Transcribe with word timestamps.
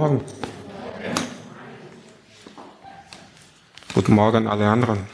Morgen. 0.00 0.20
Guten 3.94 4.14
Morgen, 4.14 4.46
alle 4.46 4.68
anderen. 4.68 5.08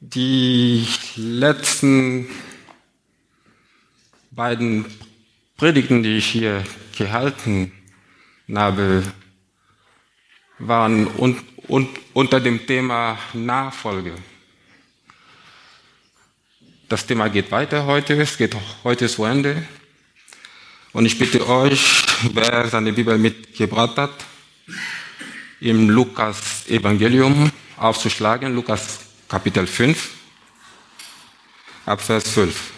Die 0.00 0.86
letzten 1.16 2.28
beiden 4.30 4.84
Predigten, 5.56 6.02
die 6.02 6.18
ich 6.18 6.26
hier 6.26 6.62
gehalten 6.94 7.72
habe, 8.54 9.04
waren 10.58 11.06
un, 11.16 11.40
un, 11.66 11.88
unter 12.12 12.40
dem 12.40 12.66
Thema 12.66 13.18
Nachfolge. 13.32 14.16
Das 16.86 17.06
Thema 17.06 17.28
geht 17.28 17.50
weiter 17.50 17.86
heute, 17.86 18.20
es 18.20 18.36
geht 18.36 18.54
heute 18.84 19.08
zu 19.08 19.24
Ende. 19.24 19.66
Und 20.92 21.06
ich 21.06 21.18
bitte 21.18 21.48
euch, 21.48 22.02
wer 22.34 22.68
seine 22.68 22.92
Bibel 22.92 23.16
mitgebracht 23.16 23.96
hat, 23.96 24.12
im 25.60 25.88
Lukas 25.88 26.68
Evangelium 26.68 27.50
aufzuschlagen, 27.78 28.54
Lukas 28.54 28.98
Kapitel 29.26 29.66
5, 29.66 30.10
ab 31.86 32.02
Vers 32.02 32.24
12. 32.34 32.73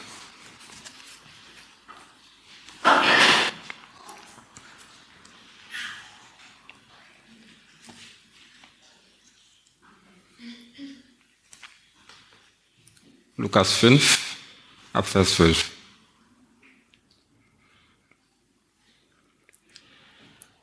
Lukas 13.38 13.72
5, 13.74 14.36
ab 14.94 15.06
Vers 15.06 15.34
12. 15.34 15.70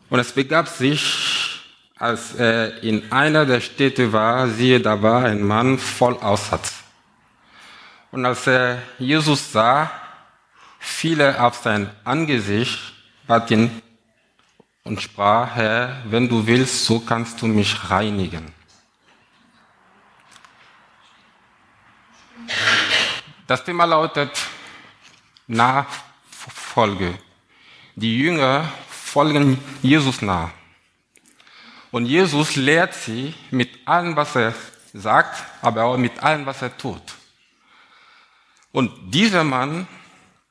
Und 0.09 0.19
es 0.19 0.31
begab 0.31 0.67
sich, 0.67 1.61
als 1.95 2.33
er 2.33 2.81
in 2.81 3.11
einer 3.11 3.45
der 3.45 3.61
Städte 3.61 4.11
war, 4.11 4.47
siehe, 4.47 4.79
da 4.79 5.01
war 5.03 5.25
ein 5.25 5.43
Mann 5.43 5.77
voll 5.77 6.17
Aussatz. 6.17 6.83
Und 8.11 8.25
als 8.25 8.47
er 8.47 8.81
Jesus 8.97 9.51
sah, 9.51 9.91
fiel 10.79 11.19
er 11.19 11.45
auf 11.45 11.57
sein 11.57 11.91
Angesicht, 12.03 12.79
bat 13.27 13.51
ihn 13.51 13.83
und 14.83 14.99
sprach, 14.99 15.55
Herr, 15.55 16.01
wenn 16.05 16.27
du 16.27 16.47
willst, 16.47 16.85
so 16.85 16.99
kannst 16.99 17.39
du 17.41 17.45
mich 17.47 17.89
reinigen. 17.91 18.51
Das 23.53 23.63
Thema 23.63 23.85
lautet 23.85 24.31
Nachfolge. 25.45 27.13
Die 27.93 28.17
Jünger 28.17 28.67
folgen 28.89 29.63
Jesus 29.83 30.23
nach. 30.23 30.49
Und 31.91 32.07
Jesus 32.07 32.55
lehrt 32.55 32.95
sie 32.95 33.35
mit 33.51 33.87
allem, 33.87 34.15
was 34.15 34.35
er 34.35 34.55
sagt, 34.91 35.43
aber 35.61 35.83
auch 35.83 35.97
mit 35.97 36.17
allem, 36.23 36.47
was 36.47 36.63
er 36.63 36.75
tut. 36.75 37.03
Und 38.71 38.91
dieser 39.13 39.43
Mann 39.43 39.87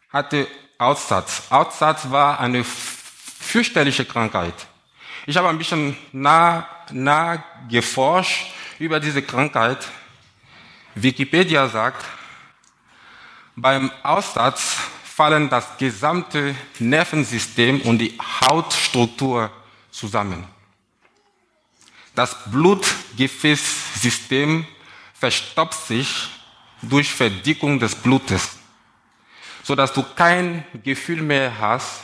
hatte 0.09 0.47
Aussatz. 0.79 1.43
Aussatz 1.51 2.09
war 2.09 2.39
eine 2.39 2.63
fürchterliche 2.63 4.05
Krankheit. 4.05 4.55
Ich 5.27 5.37
habe 5.37 5.49
ein 5.49 5.59
bisschen 5.59 5.97
nah, 6.13 6.69
nah 6.93 7.43
geforscht 7.69 8.47
über 8.79 9.01
diese 9.01 9.23
Krankheit. 9.23 9.89
Wikipedia 10.95 11.67
sagt, 11.67 12.07
beim 13.57 13.91
Aussatz 14.03 14.77
fallen 15.05 15.49
das 15.51 15.77
gesamte 15.79 16.55
Nervensystem 16.79 17.81
und 17.83 17.99
die 17.99 18.17
Hautstruktur 18.41 19.51
zusammen. 19.91 20.45
Das 22.15 22.37
Blutgefäßsystem 22.51 24.67
verstopft 25.15 25.87
sich 25.87 26.29
durch 26.83 27.13
Verdickung 27.13 27.79
des 27.79 27.95
Blutes, 27.95 28.57
so 29.63 29.75
dass 29.75 29.93
du 29.93 30.03
kein 30.03 30.65
Gefühl 30.83 31.21
mehr 31.23 31.59
hast 31.59 32.01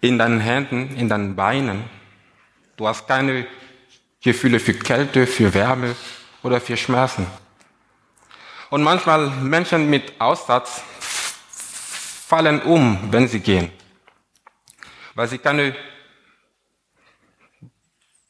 in 0.00 0.18
deinen 0.18 0.40
Händen, 0.40 0.96
in 0.96 1.08
deinen 1.08 1.34
Beinen. 1.34 1.84
Du 2.76 2.86
hast 2.86 3.08
keine 3.08 3.46
Gefühle 4.22 4.60
für 4.60 4.74
Kälte, 4.74 5.26
für 5.26 5.52
Wärme 5.52 5.96
oder 6.42 6.60
für 6.60 6.76
Schmerzen. 6.76 7.26
Und 8.72 8.82
manchmal 8.82 9.28
Menschen 9.28 9.90
mit 9.90 10.18
Aussatz 10.18 10.82
fallen 12.26 12.62
um, 12.62 12.98
wenn 13.12 13.28
sie 13.28 13.40
gehen, 13.40 13.70
weil 15.14 15.28
sie 15.28 15.36
keine, 15.36 15.76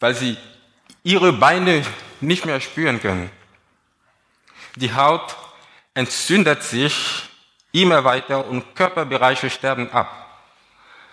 weil 0.01 0.17
sie 0.17 0.37
ihre 1.05 1.33
Beine 1.33 1.85
nicht 2.21 2.45
mehr 2.45 2.61
spüren 2.61 3.01
können. 3.01 3.31
Die 4.75 4.93
Haut 4.93 5.37
entzündet 5.95 6.65
sich 6.65 7.23
immer 7.71 8.03
weiter 8.03 8.45
und 8.45 8.75
Körperbereiche 8.75 9.49
sterben 9.49 9.93
ab. 9.93 10.11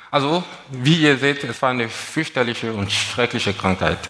Also, 0.09 0.43
wie 0.69 1.03
ihr 1.03 1.19
seht, 1.19 1.43
es 1.43 1.61
war 1.61 1.69
eine 1.69 1.87
fürchterliche 1.87 2.73
und 2.73 2.91
schreckliche 2.91 3.53
Krankheit. 3.53 4.09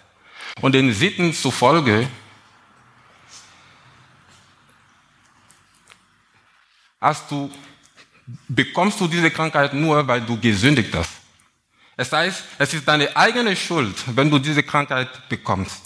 Und 0.62 0.76
den 0.76 0.94
Sitten 0.94 1.34
zufolge 1.34 2.08
hast 7.00 7.30
du, 7.32 7.52
bekommst 8.48 9.00
du 9.00 9.08
diese 9.08 9.32
Krankheit 9.32 9.74
nur, 9.74 10.08
weil 10.08 10.22
du 10.22 10.40
gesündigt 10.40 10.94
hast. 10.94 11.12
Es 11.96 12.12
heißt, 12.12 12.44
es 12.58 12.74
ist 12.74 12.88
deine 12.88 13.16
eigene 13.16 13.56
Schuld, 13.56 13.96
wenn 14.16 14.30
du 14.30 14.40
diese 14.40 14.64
Krankheit 14.64 15.28
bekommst. 15.28 15.82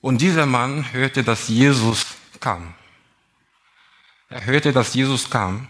Und 0.00 0.20
dieser 0.20 0.46
Mann 0.46 0.92
hörte, 0.92 1.24
dass 1.24 1.48
Jesus 1.48 2.06
kam. 2.38 2.74
Er 4.28 4.44
hörte, 4.44 4.72
dass 4.72 4.94
Jesus 4.94 5.28
kam 5.30 5.68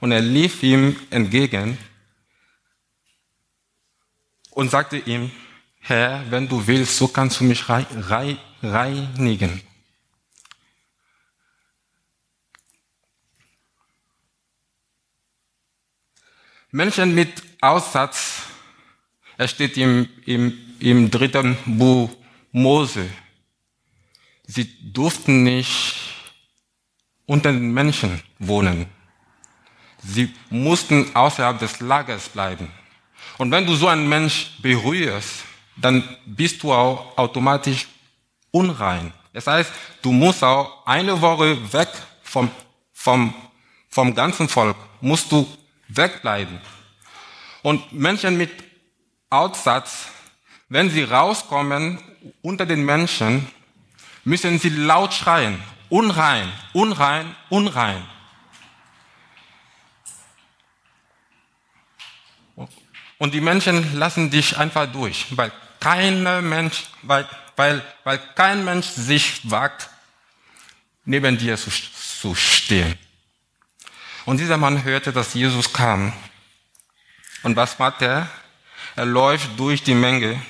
und 0.00 0.12
er 0.12 0.20
lief 0.20 0.62
ihm 0.62 0.96
entgegen 1.10 1.78
und 4.50 4.70
sagte 4.70 4.96
ihm, 4.96 5.30
Herr, 5.80 6.24
wenn 6.30 6.48
du 6.48 6.66
willst, 6.66 6.96
so 6.96 7.08
kannst 7.08 7.40
du 7.40 7.44
mich 7.44 7.64
reinigen. 8.62 9.62
Menschen 16.74 17.14
mit 17.14 17.30
Aussatz, 17.60 18.42
er 19.36 19.46
steht 19.46 19.76
im, 19.76 20.08
im, 20.26 20.58
im 20.80 21.08
dritten 21.08 21.56
Buch 21.64 22.10
Mose, 22.50 23.08
sie 24.44 24.66
durften 24.92 25.44
nicht 25.44 25.94
unter 27.26 27.52
den 27.52 27.72
Menschen 27.72 28.20
wohnen. 28.40 28.86
Sie 30.02 30.34
mussten 30.50 31.14
außerhalb 31.14 31.60
des 31.60 31.78
Lagers 31.78 32.28
bleiben. 32.28 32.68
Und 33.38 33.52
wenn 33.52 33.66
du 33.66 33.76
so 33.76 33.86
einen 33.86 34.08
Mensch 34.08 34.58
berührst, 34.60 35.44
dann 35.76 36.02
bist 36.26 36.60
du 36.64 36.72
auch 36.72 37.16
automatisch 37.16 37.86
unrein. 38.50 39.12
Das 39.32 39.46
heißt, 39.46 39.70
du 40.02 40.10
musst 40.10 40.42
auch 40.42 40.84
eine 40.86 41.20
Woche 41.20 41.72
weg 41.72 41.90
vom, 42.24 42.50
vom, 42.92 43.32
vom 43.88 44.12
ganzen 44.12 44.48
Volk, 44.48 44.76
musst 45.00 45.30
du 45.30 45.46
wegbleiben. 45.88 46.60
Und 47.62 47.92
Menschen 47.92 48.36
mit 48.36 48.50
Aussatz, 49.30 50.06
wenn 50.68 50.90
sie 50.90 51.02
rauskommen 51.04 51.98
unter 52.42 52.66
den 52.66 52.84
Menschen, 52.84 53.48
müssen 54.24 54.58
sie 54.58 54.70
laut 54.70 55.12
schreien, 55.12 55.62
unrein, 55.88 56.50
unrein, 56.72 57.34
unrein. 57.50 58.02
Und 63.18 63.32
die 63.32 63.40
Menschen 63.40 63.96
lassen 63.96 64.30
dich 64.30 64.56
einfach 64.58 64.90
durch, 64.90 65.26
weil 65.30 65.52
keiner 65.80 66.42
Mensch, 66.42 66.84
weil, 67.02 67.28
weil, 67.56 67.82
weil 68.02 68.18
kein 68.34 68.64
Mensch 68.64 68.86
sich 68.86 69.50
wagt, 69.50 69.88
neben 71.04 71.38
dir 71.38 71.56
zu, 71.56 71.70
zu 71.70 72.34
stehen. 72.34 72.98
Und 74.24 74.40
dieser 74.40 74.56
Mann 74.56 74.84
hörte, 74.84 75.12
dass 75.12 75.34
Jesus 75.34 75.72
kam. 75.72 76.12
Und 77.42 77.56
was 77.56 77.78
macht 77.78 78.02
er? 78.02 78.28
Er 78.96 79.04
läuft 79.04 79.58
durch 79.58 79.82
die 79.82 79.94
Menge 79.94 80.40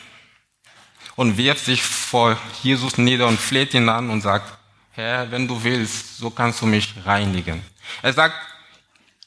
und 1.17 1.37
wirft 1.37 1.65
sich 1.65 1.82
vor 1.82 2.38
Jesus 2.62 2.99
nieder 2.99 3.26
und 3.26 3.41
fleht 3.41 3.75
ihn 3.75 3.88
an 3.88 4.11
und 4.11 4.21
sagt, 4.21 4.59
Herr, 4.93 5.31
wenn 5.31 5.49
du 5.49 5.62
willst, 5.62 6.19
so 6.19 6.31
kannst 6.31 6.61
du 6.61 6.67
mich 6.67 6.94
reinigen. 7.05 7.65
Er 8.00 8.12
sagt 8.12 8.37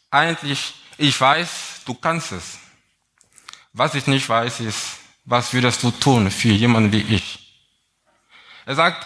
eigentlich, 0.09 0.73
ich 0.97 1.19
weiß, 1.19 1.81
du 1.85 1.93
kannst 1.93 2.31
es. 2.31 2.59
Was 3.73 3.95
ich 3.95 4.07
nicht 4.07 4.27
weiß, 4.27 4.61
ist, 4.61 4.97
was 5.25 5.53
würdest 5.53 5.83
du 5.83 5.91
tun 5.91 6.31
für 6.31 6.49
jemanden 6.49 6.91
wie 6.93 7.15
ich? 7.15 7.59
Er 8.65 8.75
sagt, 8.75 9.05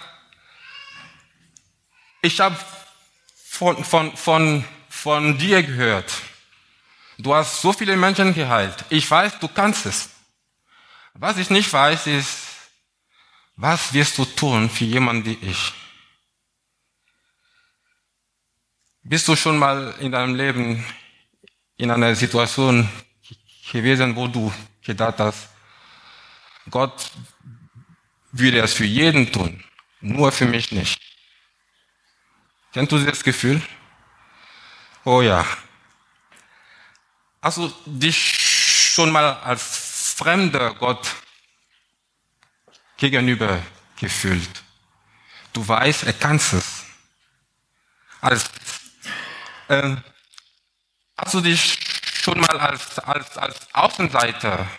ich 2.22 2.40
habe 2.40 2.56
von, 3.50 3.84
von, 3.84 4.16
von, 4.16 4.64
von 5.02 5.36
dir 5.36 5.64
gehört. 5.64 6.14
Du 7.18 7.34
hast 7.34 7.60
so 7.60 7.74
viele 7.74 7.98
Menschen 7.98 8.36
geheilt. 8.36 8.86
Ich 8.90 9.10
weiß, 9.10 9.40
du 9.40 9.48
kannst 9.48 9.88
es. 9.88 10.10
Was 11.16 11.38
ich 11.38 11.50
nicht 11.50 11.74
weiß, 11.74 12.06
ist, 12.06 12.38
was 13.56 13.94
wirst 13.94 14.20
du 14.20 14.26
tun 14.26 14.70
für 14.70 14.86
jemanden 14.86 15.26
wie 15.26 15.40
ich? 15.42 15.74
Bist 19.02 19.28
du 19.28 19.36
schon 19.36 19.58
mal 19.58 19.96
in 20.00 20.12
deinem 20.12 20.36
Leben 20.36 20.86
in 21.78 21.90
einer 21.90 22.14
Situation 22.14 22.88
gewesen, 23.72 24.16
wo 24.16 24.28
du 24.28 24.54
gedacht 24.84 25.18
hast, 25.18 25.50
Gott 26.70 27.12
würde 28.32 28.60
es 28.60 28.74
für 28.74 28.86
jeden 28.86 29.32
tun, 29.32 29.64
nur 30.00 30.32
für 30.32 30.46
mich 30.46 30.72
nicht? 30.72 31.02
Kennst 32.72 32.92
du 32.92 33.00
das 33.00 33.24
Gefühl? 33.24 33.62
Oh 35.04 35.22
ja. 35.22 35.46
Hast 37.42 37.58
du 37.58 37.74
dich 37.86 38.40
schon 38.94 39.12
mal 39.12 39.34
als 39.42 40.14
fremder 40.16 40.76
Gott 40.76 41.16
gegenüber 42.98 43.60
gefühlt? 44.00 44.64
Du 45.54 45.68
weißt, 45.68 46.04
er 46.04 46.14
kann 46.14 46.36
es. 46.36 46.86
Als, 48.22 48.46
äh, 49.70 49.96
hast 51.18 51.34
du 51.34 51.42
dich 51.42 51.80
schon 52.22 52.40
mal 52.40 52.60
als, 52.60 53.00
als, 53.00 53.38
als 53.40 53.74
Außenseiter 53.74 54.70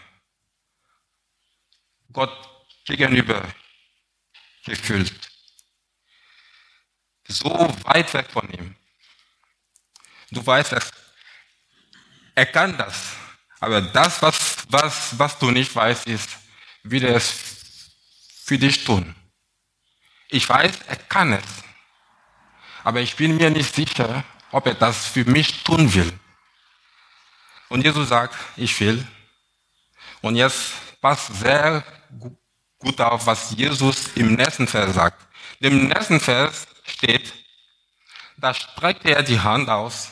Gott 2.13 2.33
gegenüber 2.85 3.43
gefühlt? 4.65 5.13
So 7.27 7.51
weit 7.85 8.15
weg 8.15 8.31
von 8.31 8.49
ihm. 8.53 8.77
Du 10.33 10.45
weißt, 10.45 10.73
er, 10.73 10.83
er 12.35 12.47
kann 12.47 12.77
das. 12.79 13.13
Aber 13.61 13.83
das, 13.83 14.21
was, 14.23 14.57
was, 14.69 15.19
was 15.19 15.39
du 15.39 15.51
nicht 15.51 15.75
weißt, 15.75 16.07
ist, 16.07 16.31
wie 16.83 17.03
er 17.03 17.17
es 17.17 17.35
für 18.45 18.59
dich 18.59 18.83
tun. 18.83 19.15
Ich 20.29 20.49
weiß, 20.49 20.73
er 20.89 20.97
kann 20.97 21.35
es. 21.35 21.45
Aber 22.83 23.01
ich 23.01 23.15
bin 23.15 23.37
mir 23.37 23.51
nicht 23.51 23.75
sicher, 23.75 24.25
ob 24.51 24.67
er 24.67 24.75
das 24.75 25.07
für 25.07 25.25
mich 25.25 25.63
tun 25.63 25.93
will. 25.93 26.13
Und 27.69 27.85
Jesus 27.85 28.09
sagt, 28.09 28.35
ich 28.57 28.81
will. 28.81 29.07
Und 30.23 30.37
jetzt 30.37 30.73
passt 31.01 31.35
sehr 31.35 31.85
gut 32.79 33.01
auf, 33.01 33.27
was 33.27 33.51
Jesus 33.51 34.09
im 34.15 34.35
nächsten 34.35 34.67
Vers 34.67 34.95
sagt. 34.95 35.27
Im 35.61 35.89
nächsten 35.89 36.21
Vers 36.21 36.67
steht, 36.85 37.33
da 38.39 38.55
streckte 38.55 39.15
er 39.15 39.23
die 39.23 39.39
Hand 39.39 39.69
aus, 39.69 40.11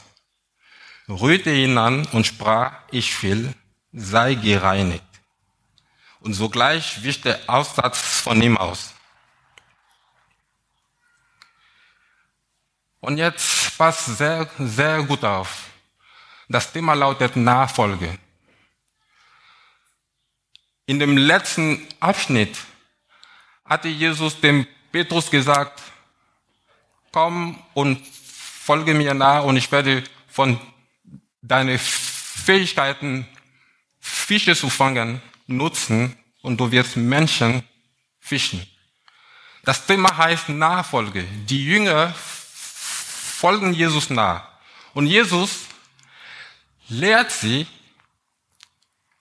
rührte 1.10 1.50
ihn 1.50 1.76
an 1.76 2.06
und 2.12 2.26
sprach, 2.26 2.72
ich 2.90 3.22
will, 3.22 3.54
sei 3.92 4.34
gereinigt. 4.34 5.04
Und 6.20 6.34
sogleich 6.34 7.02
wich 7.02 7.20
der 7.20 7.40
Aussatz 7.46 7.98
von 7.98 8.40
ihm 8.40 8.56
aus. 8.56 8.94
Und 13.00 13.16
jetzt 13.18 13.76
passt 13.78 14.18
sehr, 14.18 14.48
sehr 14.58 15.02
gut 15.02 15.24
auf. 15.24 15.70
Das 16.48 16.70
Thema 16.72 16.94
lautet 16.94 17.36
Nachfolge. 17.36 18.18
In 20.84 20.98
dem 20.98 21.16
letzten 21.16 21.86
Abschnitt 22.00 22.58
hatte 23.64 23.88
Jesus 23.88 24.40
dem 24.40 24.66
Petrus 24.92 25.30
gesagt, 25.30 25.80
komm 27.12 27.62
und 27.74 28.04
folge 28.06 28.92
mir 28.92 29.14
nach 29.14 29.44
und 29.44 29.56
ich 29.56 29.70
werde 29.70 30.04
von 30.28 30.60
deinen 31.42 31.78
Fähigkeiten, 31.78 33.26
Fische 34.00 34.54
zu 34.54 34.70
fangen, 34.70 35.20
nutzen 35.46 36.16
und 36.42 36.58
du 36.58 36.70
wirst 36.70 36.96
Menschen 36.96 37.62
fischen. 38.20 38.66
Das 39.64 39.84
Thema 39.86 40.16
heißt 40.16 40.48
Nachfolge. 40.48 41.24
Die 41.24 41.64
Jünger 41.64 42.14
folgen 42.14 43.72
Jesus 43.74 44.10
nach. 44.10 44.48
Und 44.94 45.06
Jesus 45.06 45.66
lehrt 46.88 47.30
sie 47.30 47.66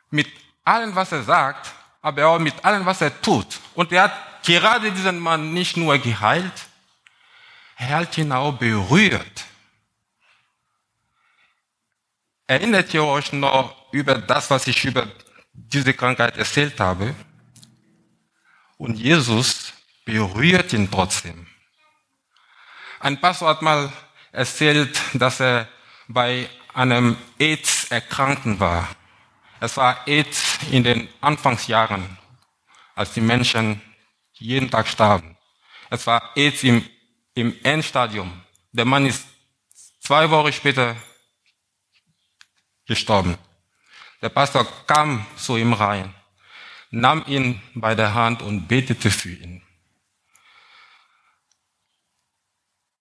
mit 0.10 0.28
allem, 0.64 0.96
was 0.96 1.12
er 1.12 1.24
sagt, 1.24 1.72
aber 2.02 2.28
auch 2.28 2.40
mit 2.40 2.64
allem, 2.64 2.86
was 2.86 3.02
er 3.02 3.22
tut. 3.22 3.60
Und 3.76 3.92
er 3.92 4.04
hat 4.04 4.44
gerade 4.44 4.92
diesen 4.92 5.20
Mann 5.20 5.54
nicht 5.54 5.78
nur 5.78 5.98
geheilt, 5.98 6.68
er 7.76 8.00
hat 8.00 8.18
ihn 8.18 8.32
auch 8.32 8.54
berührt. 8.54 9.46
Erinnert 12.50 12.92
ihr 12.96 13.04
euch 13.04 13.32
noch 13.32 13.76
über 13.92 14.16
das, 14.16 14.50
was 14.50 14.66
ich 14.66 14.84
über 14.84 15.08
diese 15.54 15.94
Krankheit 15.94 16.36
erzählt 16.36 16.80
habe? 16.80 17.14
Und 18.78 18.98
Jesus 18.98 19.72
berührt 20.04 20.74
ihn 20.74 20.90
trotzdem. 20.90 21.46
Ein 23.02 23.22
Pastor 23.22 23.50
hat 23.50 23.62
mal 23.62 23.94
erzählt, 24.32 25.00
dass 25.14 25.40
er 25.40 25.68
bei 26.08 26.50
einem 26.74 27.18
AIDS 27.38 27.92
erkranken 27.92 28.60
war. 28.60 28.90
Es 29.60 29.78
war 29.78 30.08
AIDS 30.08 30.58
in 30.72 30.84
den 30.84 31.08
Anfangsjahren, 31.22 32.18
als 32.96 33.14
die 33.14 33.22
Menschen 33.22 33.80
jeden 34.34 34.72
Tag 34.72 34.88
starben. 34.88 35.38
Es 35.92 36.08
war 36.08 36.36
AIDS 36.36 36.64
im, 36.64 36.84
im 37.36 37.56
Endstadium. 37.62 38.42
Der 38.72 38.86
Mann 38.86 39.06
ist 39.06 39.28
zwei 40.00 40.28
Wochen 40.32 40.52
später 40.52 40.96
gestorben. 42.90 43.38
Der 44.22 44.30
Pastor 44.30 44.68
kam 44.86 45.26
zu 45.38 45.56
ihm 45.56 45.72
rein, 45.72 46.14
nahm 46.92 47.24
ihn 47.26 47.62
bei 47.74 47.96
der 47.96 48.14
Hand 48.14 48.42
und 48.42 48.68
betete 48.68 49.10
für 49.10 49.32
ihn. 49.32 49.64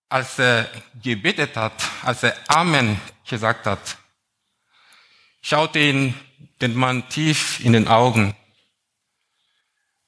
als 0.08 0.38
er 0.38 0.70
gebetet 1.02 1.56
hat, 1.56 1.72
als 2.02 2.22
er 2.22 2.36
Amen 2.48 3.00
gesagt 3.28 3.66
hat, 3.66 3.98
schaute 5.42 5.78
ihn 5.78 6.14
den 6.60 6.74
Mann 6.74 7.08
tief 7.08 7.60
in 7.60 7.72
den 7.72 7.88
Augen 7.88 8.34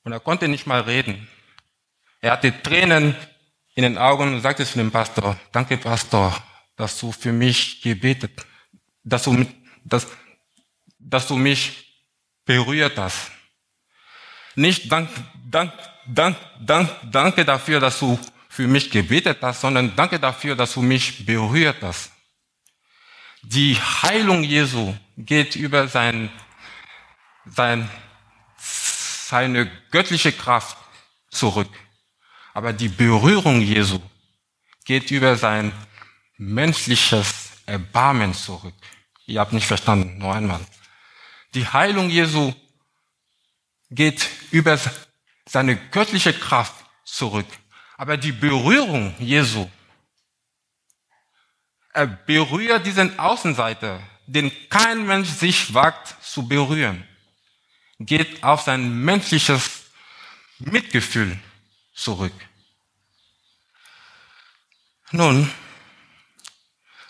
und 0.05 0.13
er 0.13 0.21
konnte 0.21 0.49
nicht 0.49 0.67
mal 0.67 0.81
reden. 0.81 1.29
Er 2.21 2.33
hatte 2.33 2.63
Tränen 2.63 3.15
in 3.75 3.83
den 3.83 3.99
Augen 3.99 4.35
und 4.35 4.41
sagte 4.41 4.65
zu 4.65 4.79
dem 4.79 4.91
Pastor, 4.91 5.39
danke 5.53 5.77
Pastor, 5.77 6.35
dass 6.77 6.99
du 6.99 7.13
für 7.13 7.33
mich 7.33 7.83
gebetet, 7.83 8.45
dass 9.05 9.25
du, 9.25 9.47
dass, 9.91 10.07
dass 10.99 11.27
du 11.27 11.37
mich 11.37 12.03
berührt 12.47 12.99
hast. 12.99 13.31
Nicht 14.55 14.91
dank, 14.91 15.09
dank, 15.45 15.73
dank, 16.07 16.37
dank, 16.61 16.91
danke 17.11 17.45
dafür, 17.45 17.81
dass 17.81 17.99
du 17.99 18.19
für 18.49 18.67
mich 18.67 18.91
gebetet 18.91 19.39
hast, 19.43 19.61
sondern 19.61 19.95
danke 19.95 20.19
dafür, 20.19 20.57
dass 20.57 20.75
du 20.75 20.83
mich 20.83 21.25
berührt 21.25 21.83
hast. 21.83 22.11
Die 23.43 23.77
Heilung 23.77 24.43
Jesu 24.43 24.95
geht 25.17 25.57
über 25.57 25.89
sein, 25.89 26.31
sein, 27.47 27.89
seine 28.59 29.71
göttliche 29.91 30.33
Kraft 30.33 30.77
zurück. 31.31 31.71
Aber 32.53 32.73
die 32.73 32.89
Berührung 32.89 33.61
Jesu 33.61 34.01
geht 34.85 35.11
über 35.11 35.37
sein 35.37 35.73
menschliches 36.37 37.53
Erbarmen 37.67 38.35
zurück. 38.35 38.75
Ihr 39.31 39.39
habt 39.39 39.53
nicht 39.53 39.69
verstanden, 39.69 40.19
noch 40.19 40.35
einmal. 40.35 40.59
Die 41.55 41.65
Heilung 41.65 42.11
Jesu 42.11 42.53
geht 43.89 44.29
über 44.51 44.77
seine 45.47 45.77
göttliche 45.77 46.33
Kraft 46.33 46.75
zurück. 47.05 47.47
Aber 47.97 48.17
die 48.17 48.33
Berührung 48.33 49.15
Jesu, 49.21 49.71
er 51.93 52.09
berührt 52.09 52.85
diesen 52.85 53.21
Außenseiter, 53.21 54.01
den 54.27 54.51
kein 54.69 55.07
Mensch 55.07 55.29
sich 55.29 55.73
wagt 55.75 56.17
zu 56.25 56.49
berühren, 56.49 57.07
geht 58.01 58.43
auf 58.43 58.63
sein 58.63 59.05
menschliches 59.05 59.85
Mitgefühl 60.59 61.39
zurück. 61.95 62.35
Nun 65.13 65.49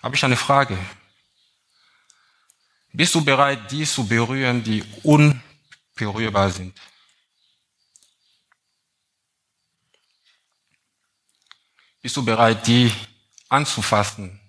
habe 0.03 0.17
ich 0.17 0.23
eine 0.23 0.37
Frage. 0.37 0.77
Bist 2.93 3.15
du 3.15 3.25
bereit, 3.25 3.71
die 3.71 3.85
zu 3.85 4.07
berühren, 4.07 4.63
die 4.63 4.85
unberührbar 5.03 6.51
sind? 6.51 6.79
Bist 12.03 12.17
du 12.17 12.25
bereit, 12.25 12.67
die 12.67 12.93
anzufassen, 13.49 14.41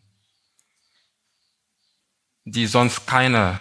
die 2.45 2.65
sonst 2.65 3.05
keiner 3.05 3.59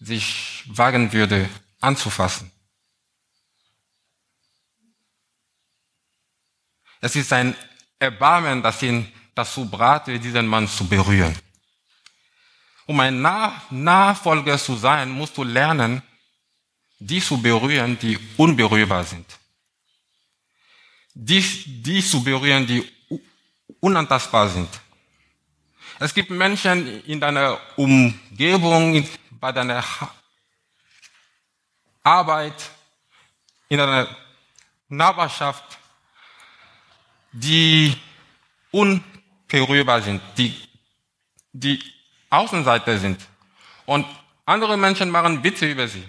sich 0.00 0.64
wagen 0.66 1.12
würde 1.12 1.48
anzufassen? 1.80 2.50
Es 7.00 7.16
ist 7.16 7.32
ein 7.32 7.54
Erbarmen, 7.98 8.62
das 8.62 8.80
ihn 8.82 9.12
dazu 9.34 9.68
brate, 9.68 10.18
diesen 10.18 10.46
Mann 10.46 10.68
zu 10.68 10.86
berühren. 10.86 11.36
Um 12.86 12.98
ein 13.00 13.22
Nachfolger 13.70 14.58
zu 14.58 14.76
sein, 14.76 15.10
musst 15.10 15.36
du 15.36 15.44
lernen, 15.44 16.02
die 16.98 17.20
zu 17.20 17.40
berühren, 17.40 17.98
die 17.98 18.18
unberührbar 18.36 19.04
sind. 19.04 19.26
Die, 21.14 21.42
die 21.82 22.02
zu 22.02 22.22
berühren, 22.22 22.66
die 22.66 22.88
unantastbar 23.80 24.48
sind. 24.48 24.68
Es 25.98 26.14
gibt 26.14 26.30
Menschen 26.30 27.04
in 27.04 27.20
deiner 27.20 27.60
Umgebung, 27.76 29.06
bei 29.30 29.52
deiner 29.52 29.84
Arbeit, 32.02 32.70
in 33.68 33.78
deiner 33.78 34.08
Nachbarschaft, 34.88 35.78
die 37.32 37.96
unberührbar 38.70 40.02
sind, 40.02 40.20
die, 40.36 40.54
die 41.52 41.80
Außenseiter 42.32 42.98
sind. 42.98 43.20
Und 43.84 44.06
andere 44.46 44.76
Menschen 44.76 45.10
machen 45.10 45.44
Witze 45.44 45.66
über 45.66 45.86
sie. 45.86 46.06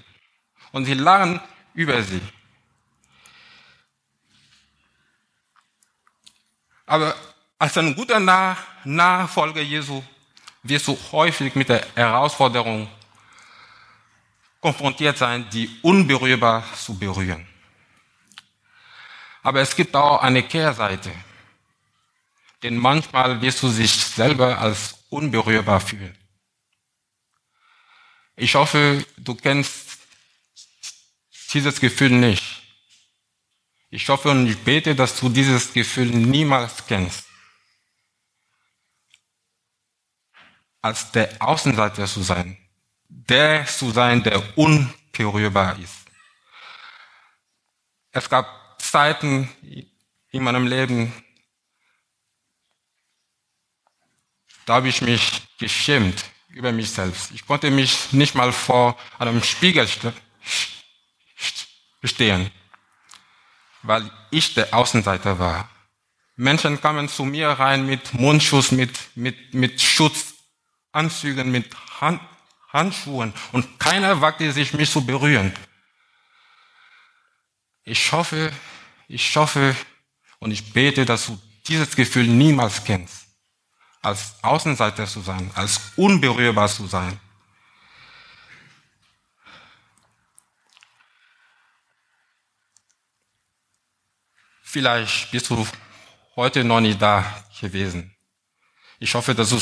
Und 0.72 0.86
sie 0.86 0.94
lachen 0.94 1.40
über 1.74 2.02
sie. 2.02 2.22
Aber 6.86 7.16
als 7.60 7.78
ein 7.78 7.96
guter 7.96 8.20
Nach 8.20 8.58
Nachfolger 8.86 9.62
Jesu 9.62 10.04
wirst 10.64 10.88
du 10.88 10.98
häufig 11.12 11.56
mit 11.56 11.70
der 11.70 11.86
Herausforderung 11.96 12.90
konfrontiert 14.62 15.18
sein, 15.18 15.50
die 15.52 15.70
unberührbar 15.82 16.64
zu 16.76 16.98
berühren. 16.98 17.46
Aber 19.42 19.60
es 19.60 19.76
gibt 19.76 19.94
auch 19.96 20.22
eine 20.22 20.44
Kehrseite. 20.44 21.12
Denn 22.62 22.78
manchmal 22.78 23.42
wirst 23.42 23.62
du 23.62 23.70
dich 23.70 23.94
selber 23.94 24.58
als 24.58 25.03
unberührbar 25.14 25.80
fühlen. 25.80 26.18
Ich 28.36 28.56
hoffe, 28.56 29.06
du 29.18 29.36
kennst 29.36 30.00
dieses 31.54 31.80
Gefühl 31.80 32.10
nicht. 32.10 32.64
Ich 33.90 34.10
hoffe 34.10 34.30
und 34.32 34.48
ich 34.48 34.58
bete, 34.58 34.96
dass 34.96 35.20
du 35.20 35.30
dieses 35.30 35.72
Gefühl 35.72 36.08
niemals 36.08 36.86
kennst. 36.88 37.26
Als 40.82 41.12
der 41.12 41.30
Außenseiter 41.40 42.08
zu 42.08 42.24
sein, 42.24 42.58
der 43.08 43.66
zu 43.68 43.92
sein, 43.92 44.24
der 44.24 44.58
unberührbar 44.58 45.78
ist. 45.78 46.04
Es 48.12 48.28
gab 48.30 48.82
Zeiten 48.82 49.48
in 50.32 50.44
meinem 50.44 50.68
Leben, 50.68 51.14
Da 54.66 54.76
habe 54.76 54.88
ich 54.88 55.02
mich 55.02 55.42
geschämt 55.58 56.24
über 56.50 56.72
mich 56.72 56.92
selbst. 56.92 57.32
Ich 57.32 57.46
konnte 57.46 57.70
mich 57.72 58.14
nicht 58.14 58.36
mal 58.36 58.52
vor 58.54 58.98
einem 59.20 59.44
Spiegel 59.44 59.88
stehen, 62.04 62.52
weil 63.82 64.10
ich 64.32 64.54
der 64.54 64.74
Außenseiter 64.74 65.40
war. 65.40 65.70
Menschen 66.36 66.80
kamen 66.80 67.10
zu 67.10 67.26
mir 67.26 67.50
rein 67.50 67.86
mit 67.86 68.14
Mundschutz, 68.14 68.72
mit, 68.72 68.98
mit, 69.16 69.54
mit 69.54 69.82
Schutzanzügen, 69.82 71.52
mit 71.52 71.70
Hand, 72.00 72.22
Handschuhen 72.70 73.34
und 73.52 73.80
keiner 73.80 74.22
wagte 74.22 74.52
sich, 74.52 74.74
mich 74.74 74.90
zu 74.90 75.06
berühren. 75.06 75.54
Ich 77.84 78.12
hoffe, 78.12 78.52
ich 79.08 79.36
hoffe 79.36 79.76
und 80.40 80.52
ich 80.52 80.74
bete, 80.74 81.06
dass 81.06 81.28
du 81.28 81.40
dieses 81.68 81.96
Gefühl 81.96 82.28
niemals 82.28 82.84
kennst 82.84 83.23
als 84.04 84.36
Außenseiter 84.42 85.08
zu 85.08 85.22
sein, 85.22 85.50
als 85.56 85.80
unberührbar 85.96 86.68
zu 86.68 86.86
sein. 86.86 87.20
Vielleicht 94.62 95.32
bist 95.32 95.50
du 95.50 95.66
heute 96.36 96.64
noch 96.64 96.82
nicht 96.82 97.02
da 97.02 97.24
gewesen. 97.60 98.14
Ich 99.00 99.14
hoffe, 99.14 99.34
dass 99.34 99.50
du 99.50 99.60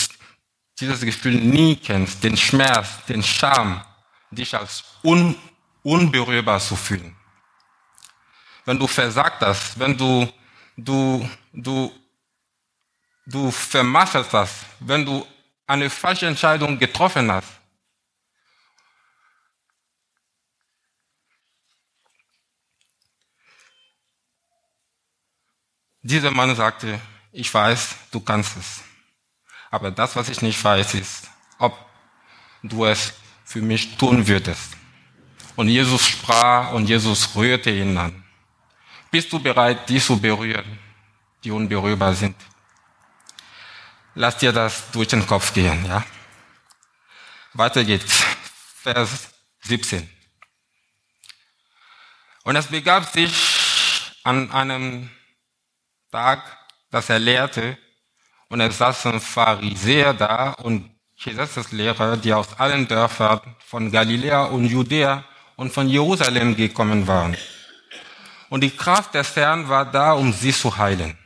dieses 0.80 1.02
Gefühl 1.02 1.36
nie 1.36 1.76
kennst, 1.76 2.24
den 2.24 2.36
Schmerz, 2.36 3.06
den 3.08 3.22
Scham, 3.22 3.84
dich 4.32 4.56
als 4.56 4.84
un 5.04 5.36
unberührbar 5.84 6.60
zu 6.60 6.76
fühlen. 6.76 7.16
Wenn 8.66 8.80
du 8.80 8.88
versagt 8.88 9.42
hast, 9.42 9.78
wenn 9.78 9.98
du, 9.98 10.32
du, 10.78 11.30
du 11.52 11.92
du 13.26 13.52
vermasselst 13.52 14.34
das, 14.34 14.66
wenn 14.80 15.06
du 15.06 15.26
eine 15.68 15.90
falsche 15.90 16.28
Entscheidung 16.28 16.78
getroffen 16.78 17.32
hast. 17.32 17.48
Dieser 26.04 26.32
Mann 26.32 26.56
sagte, 26.56 27.00
ich 27.32 27.54
weiß, 27.54 27.96
du 28.12 28.20
kannst 28.20 28.58
es. 28.58 28.82
Aber 29.70 29.92
das, 29.92 30.16
was 30.16 30.30
ich 30.30 30.42
nicht 30.42 30.62
weiß, 30.62 30.96
ist, 30.96 31.30
ob 31.60 31.78
du 32.64 32.86
es 32.86 33.14
für 33.46 33.62
mich 33.62 33.96
tun 33.98 34.28
würdest. 34.28 34.76
Und 35.56 35.68
Jesus 35.68 36.08
sprach 36.08 36.74
und 36.74 36.88
Jesus 36.88 37.36
rührte 37.36 37.70
ihn 37.70 37.98
an. 37.98 38.24
Bist 39.12 39.32
du 39.32 39.40
bereit, 39.40 39.88
die 39.90 40.00
zu 40.00 40.20
berühren, 40.20 40.80
die 41.44 41.52
unberührbar 41.52 42.14
sind? 42.14 42.36
Lass 44.14 44.38
dir 44.38 44.52
das 44.52 44.92
durch 44.92 45.08
den 45.08 45.26
Kopf 45.26 45.54
gehen, 45.54 45.86
ja. 45.86 46.04
Weiter 47.54 47.84
geht's. 47.84 48.24
Vers 48.82 49.30
17. 49.62 50.10
Und 52.44 52.56
es 52.56 52.68
begab 52.68 53.06
sich 53.06 53.32
an 54.24 54.52
einem 54.52 55.10
Tag, 56.12 56.42
dass 56.90 57.10
er 57.10 57.20
lehrte, 57.20 57.78
und 58.50 58.60
es 58.60 58.78
saßen 58.78 59.22
Pharisäer 59.22 60.14
da 60.14 60.50
und 60.52 60.94
Gesetzeslehrer, 61.24 62.18
die 62.18 62.34
aus 62.34 62.60
allen 62.60 62.88
Dörfern 62.88 63.56
von 63.66 63.92
Galiläa 63.92 64.46
und 64.46 64.66
Judäa 64.66 65.24
und 65.56 65.72
von 65.72 65.88
Jerusalem 65.88 66.56
gekommen 66.56 67.08
waren. 67.08 67.38
Und 68.50 68.62
die 68.62 68.76
Kraft 68.76 69.14
des 69.14 69.36
Herrn 69.38 69.70
war 69.70 69.90
da, 69.90 70.14
um 70.14 70.34
sie 70.34 70.52
zu 70.52 70.76
heilen. 70.76 71.18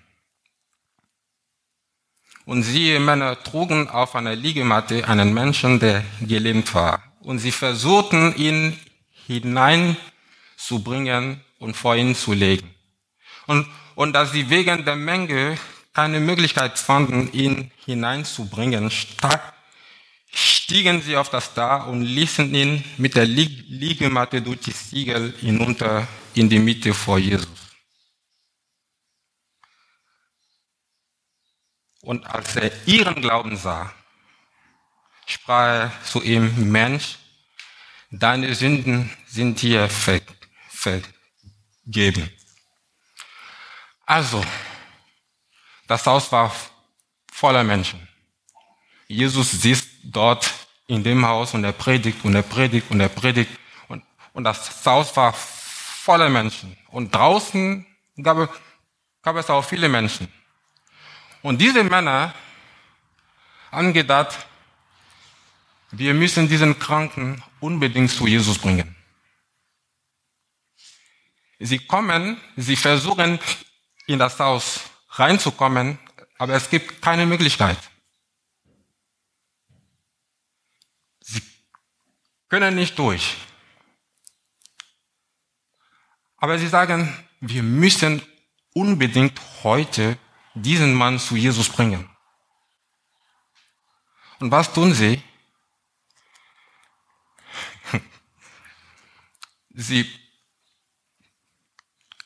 Und 2.46 2.64
siehe, 2.64 3.00
Männer 3.00 3.42
trugen 3.44 3.90
auf 3.90 4.16
einer 4.16 4.36
Liegematte 4.36 5.08
einen 5.08 5.34
Menschen, 5.34 5.80
der 5.80 6.04
gelähmt 6.22 6.74
war. 6.76 7.02
Und 7.22 7.40
sie 7.40 7.52
versuchten, 7.52 8.36
ihn 8.36 8.80
hineinzubringen 9.26 11.42
und 11.58 11.76
vor 11.76 11.96
ihn 11.96 12.16
zu 12.16 12.34
legen. 12.34 12.70
Und, 13.48 13.68
und 13.96 14.14
dass 14.14 14.32
sie 14.32 14.50
wegen 14.50 14.86
der 14.86 14.96
Menge 14.96 15.58
keine 15.94 16.20
Möglichkeit 16.20 16.78
fanden, 16.78 17.32
ihn 17.32 17.72
hineinzubringen, 17.86 18.92
stiegen 20.32 21.02
sie 21.02 21.16
auf 21.16 21.30
das 21.30 21.54
Dach 21.54 21.88
und 21.88 22.04
ließen 22.04 22.54
ihn 22.54 22.84
mit 22.98 23.16
der 23.16 23.26
Liegematte 23.26 24.42
durch 24.42 24.60
die 24.60 24.72
Siegel 24.72 25.34
hinunter 25.40 26.08
in 26.34 26.50
die 26.50 26.60
Mitte 26.60 26.94
vor 26.94 27.18
Jesus. 27.18 27.65
Und 32.06 32.26
als 32.28 32.56
er 32.56 32.72
ihren 32.88 33.16
Glauben 33.16 33.58
sah, 33.58 33.92
sprach 35.26 35.66
er 35.66 35.92
zu 36.04 36.22
ihm, 36.22 36.72
Mensch, 36.72 37.18
deine 38.12 38.54
Sünden 38.54 39.10
sind 39.26 39.60
dir 39.60 39.90
vergeben. 40.70 41.02
Also, 44.06 44.46
das 45.88 46.06
Haus 46.06 46.32
war 46.32 46.56
voller 47.32 47.64
Menschen. 47.64 48.08
Jesus 49.08 49.50
sitzt 49.50 49.90
dort 50.04 50.54
in 50.86 51.04
dem 51.04 51.26
Haus 51.26 51.56
und 51.56 51.64
er 51.64 51.74
predigt 51.74 52.24
und 52.24 52.36
er 52.36 52.44
predigt 52.44 52.92
und 52.92 53.00
er 53.00 53.10
predigt 53.10 53.50
und, 53.88 54.04
und 54.34 54.44
das 54.44 54.86
Haus 54.86 55.18
war 55.18 55.34
voller 55.34 56.30
Menschen. 56.30 56.78
Und 56.90 57.16
draußen 57.16 57.84
gab, 58.22 58.56
gab 59.24 59.38
es 59.38 59.50
auch 59.50 59.66
viele 59.66 59.90
Menschen. 59.90 60.32
Und 61.46 61.62
diese 61.62 61.84
Männer 61.84 62.34
haben 63.72 63.94
gedacht, 63.94 64.48
wir 65.92 66.16
müssen 66.16 66.50
diesen 66.50 66.80
Kranken 66.80 67.44
unbedingt 67.60 68.10
zu 68.10 68.26
Jesus 68.26 68.58
bringen. 68.58 68.96
Sie 71.60 71.78
kommen, 71.78 72.42
sie 72.56 72.76
versuchen 72.76 73.38
in 74.08 74.18
das 74.18 74.40
Haus 74.40 74.90
reinzukommen, 75.10 76.00
aber 76.40 76.56
es 76.56 76.68
gibt 76.68 77.00
keine 77.00 77.28
Möglichkeit. 77.28 77.78
Sie 81.20 81.44
können 82.50 82.74
nicht 82.74 82.98
durch. 82.98 83.38
Aber 86.38 86.58
sie 86.58 86.70
sagen, 86.70 87.16
wir 87.40 87.62
müssen 87.62 88.24
unbedingt 88.74 89.40
heute 89.62 90.18
diesen 90.56 90.94
Mann 90.94 91.20
zu 91.20 91.36
Jesus 91.36 91.70
bringen. 91.70 92.10
Und 94.40 94.52
was 94.52 94.72
tun 94.74 94.94
sie? 94.94 95.22
Sie 99.70 100.10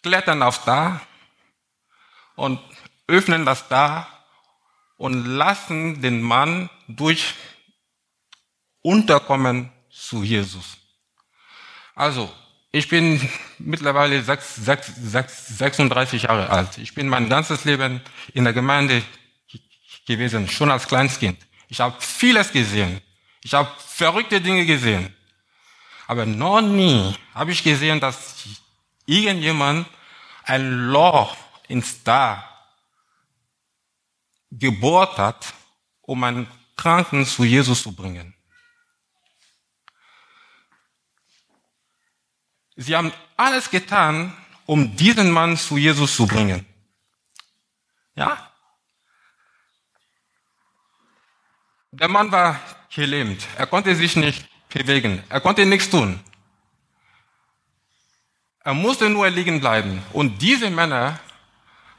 klettern 0.02 0.42
aufs 0.42 0.64
Dach 0.64 1.02
und 2.36 2.60
öffnen 3.08 3.46
das 3.46 3.68
Dach 3.68 4.08
und 4.98 5.26
lassen 5.26 6.02
den 6.02 6.22
Mann 6.22 6.70
durch 6.88 7.36
unterkommen 8.82 9.72
zu 9.90 10.24
Jesus. 10.24 10.78
Also, 11.96 12.34
ich 12.72 12.88
bin 12.88 13.30
mittlerweile 13.58 14.22
36 14.24 16.24
Jahre 16.24 16.50
alt. 16.50 16.78
Ich 16.78 16.94
bin 16.94 17.08
mein 17.08 17.30
ganzes 17.30 17.66
Leben 17.66 18.02
in 18.34 18.44
der 18.44 18.54
Gemeinde 18.54 19.02
gewesen, 20.06 20.48
schon 20.48 20.72
als 20.72 20.88
Kleinstkind. 20.88 21.38
Ich 21.68 21.80
habe 21.80 21.96
vieles 22.00 22.52
gesehen. 22.52 23.02
Ich 23.44 23.54
habe 23.54 23.70
verrückte 23.80 24.42
Dinge 24.42 24.66
gesehen. 24.66 25.16
Aber 26.08 26.26
noch 26.26 26.62
nie 26.62 27.16
habe 27.34 27.52
ich 27.52 27.64
gesehen, 27.64 28.00
dass 28.00 28.36
irgendjemand 29.06 29.88
ein 30.44 30.90
Loch 30.90 31.36
ins 31.68 32.04
Dach 32.04 32.44
gebohrt 34.52 35.18
hat, 35.18 35.54
um 36.02 36.24
einen 36.24 36.48
Kranken 36.76 37.26
zu 37.26 37.44
Jesus 37.44 37.84
zu 37.84 37.92
bringen. 37.92 38.34
Sie 42.82 42.96
haben 42.96 43.12
alles 43.36 43.70
getan, 43.70 44.34
um 44.66 44.96
diesen 44.96 45.32
Mann 45.32 45.58
zu 45.58 45.76
Jesus 45.76 46.16
zu 46.16 46.26
bringen. 46.26 46.66
Ja? 48.16 48.50
Der 51.92 52.08
Mann 52.08 52.32
war 52.32 52.58
gelähmt. 52.96 53.46
Er 53.58 53.68
konnte 53.68 53.94
sich 53.96 54.16
nicht 54.16 54.48
bewegen. 54.70 55.22
Er 55.28 55.42
konnte 55.42 55.66
nichts 55.66 55.90
tun. 55.90 56.22
Er 58.64 58.74
musste 58.74 59.10
nur 59.10 59.30
liegen 59.30 59.60
bleiben. 59.60 60.02
Und 60.14 60.42
diese 60.42 60.70
Männer 60.70 61.20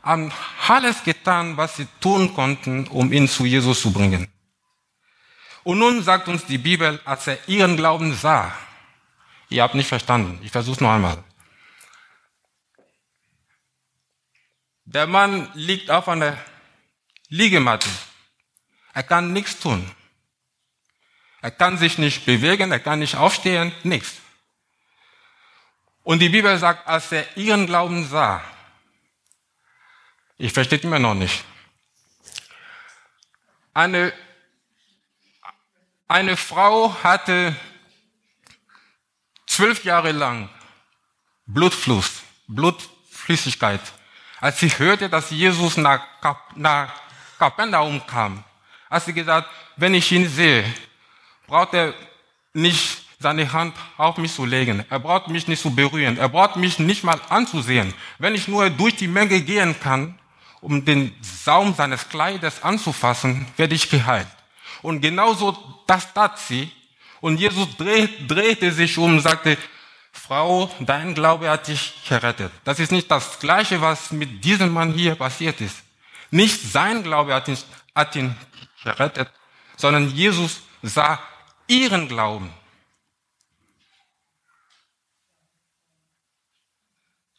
haben 0.02 0.32
alles 0.66 1.04
getan, 1.04 1.58
was 1.58 1.76
sie 1.76 1.88
tun 2.00 2.34
konnten, 2.34 2.86
um 2.88 3.12
ihn 3.12 3.28
zu 3.28 3.44
Jesus 3.44 3.82
zu 3.82 3.92
bringen. 3.92 4.32
Und 5.62 5.78
nun 5.78 6.02
sagt 6.02 6.26
uns 6.28 6.46
die 6.46 6.56
Bibel, 6.56 6.98
als 7.04 7.26
er 7.26 7.36
ihren 7.48 7.76
Glauben 7.76 8.14
sah, 8.14 8.56
Ihr 9.50 9.64
habt 9.64 9.74
nicht 9.74 9.88
verstanden. 9.88 10.40
Ich 10.44 10.52
versuche 10.52 10.76
es 10.76 10.80
noch 10.80 10.90
einmal. 10.90 11.22
Der 14.84 15.06
Mann 15.06 15.50
liegt 15.54 15.90
auf 15.90 16.08
einer 16.08 16.38
Liegematte. 17.28 17.88
Er 18.92 19.02
kann 19.02 19.32
nichts 19.32 19.58
tun. 19.58 19.90
Er 21.42 21.50
kann 21.50 21.78
sich 21.78 21.98
nicht 21.98 22.26
bewegen, 22.26 22.70
er 22.70 22.80
kann 22.80 22.98
nicht 22.98 23.16
aufstehen, 23.16 23.72
nichts. 23.82 24.16
Und 26.02 26.20
die 26.20 26.28
Bibel 26.28 26.56
sagt, 26.58 26.86
als 26.86 27.10
er 27.12 27.36
ihren 27.36 27.66
Glauben 27.66 28.06
sah, 28.06 28.42
ich 30.38 30.52
verstehe 30.52 30.78
immer 30.80 30.98
noch 30.98 31.14
nicht, 31.14 31.44
eine, 33.74 34.12
eine 36.08 36.36
Frau 36.36 36.94
hatte 37.02 37.54
zwölf 39.60 39.84
Jahre 39.84 40.12
lang 40.12 40.48
Blutfluss, 41.44 42.22
Blutflüssigkeit. 42.48 43.82
Als 44.40 44.58
sie 44.58 44.70
hörte, 44.70 45.10
dass 45.10 45.28
Jesus 45.28 45.76
nach, 45.76 46.00
Kap 46.22 46.56
nach 46.56 46.90
Kapernaum 47.38 48.00
kam, 48.06 48.42
hat 48.88 49.04
sie 49.04 49.12
gesagt, 49.12 49.50
wenn 49.76 49.92
ich 49.92 50.10
ihn 50.12 50.26
sehe, 50.26 50.64
braucht 51.46 51.74
er 51.74 51.92
nicht 52.54 53.02
seine 53.18 53.52
Hand 53.52 53.76
auf 53.98 54.16
mich 54.16 54.32
zu 54.32 54.46
legen. 54.46 54.82
Er 54.88 54.98
braucht 54.98 55.28
mich 55.28 55.46
nicht 55.46 55.60
zu 55.60 55.74
berühren. 55.74 56.16
Er 56.16 56.30
braucht 56.30 56.56
mich 56.56 56.78
nicht 56.78 57.04
mal 57.04 57.20
anzusehen. 57.28 57.92
Wenn 58.18 58.34
ich 58.34 58.48
nur 58.48 58.70
durch 58.70 58.96
die 58.96 59.08
Menge 59.08 59.42
gehen 59.42 59.78
kann, 59.78 60.18
um 60.62 60.86
den 60.86 61.14
Saum 61.20 61.74
seines 61.74 62.08
Kleides 62.08 62.62
anzufassen, 62.62 63.46
werde 63.58 63.74
ich 63.74 63.90
geheilt. 63.90 64.28
Und 64.80 65.02
genauso 65.02 65.54
das 65.86 66.14
tat 66.14 66.38
sie. 66.38 66.72
Und 67.20 67.38
Jesus 67.38 67.68
drehte 67.76 68.72
sich 68.72 68.96
um 68.98 69.16
und 69.16 69.20
sagte, 69.20 69.58
Frau, 70.12 70.70
dein 70.80 71.14
Glaube 71.14 71.50
hat 71.50 71.68
dich 71.68 71.94
gerettet. 72.08 72.52
Das 72.64 72.78
ist 72.78 72.92
nicht 72.92 73.10
das 73.10 73.38
Gleiche, 73.38 73.80
was 73.80 74.10
mit 74.10 74.44
diesem 74.44 74.72
Mann 74.72 74.92
hier 74.92 75.14
passiert 75.14 75.60
ist. 75.60 75.76
Nicht 76.30 76.60
sein 76.72 77.02
Glaube 77.02 77.34
hat 77.34 77.48
ihn, 77.48 77.58
hat 77.94 78.16
ihn 78.16 78.34
gerettet, 78.82 79.30
sondern 79.76 80.10
Jesus 80.10 80.62
sah 80.82 81.20
ihren 81.66 82.08
Glauben. 82.08 82.52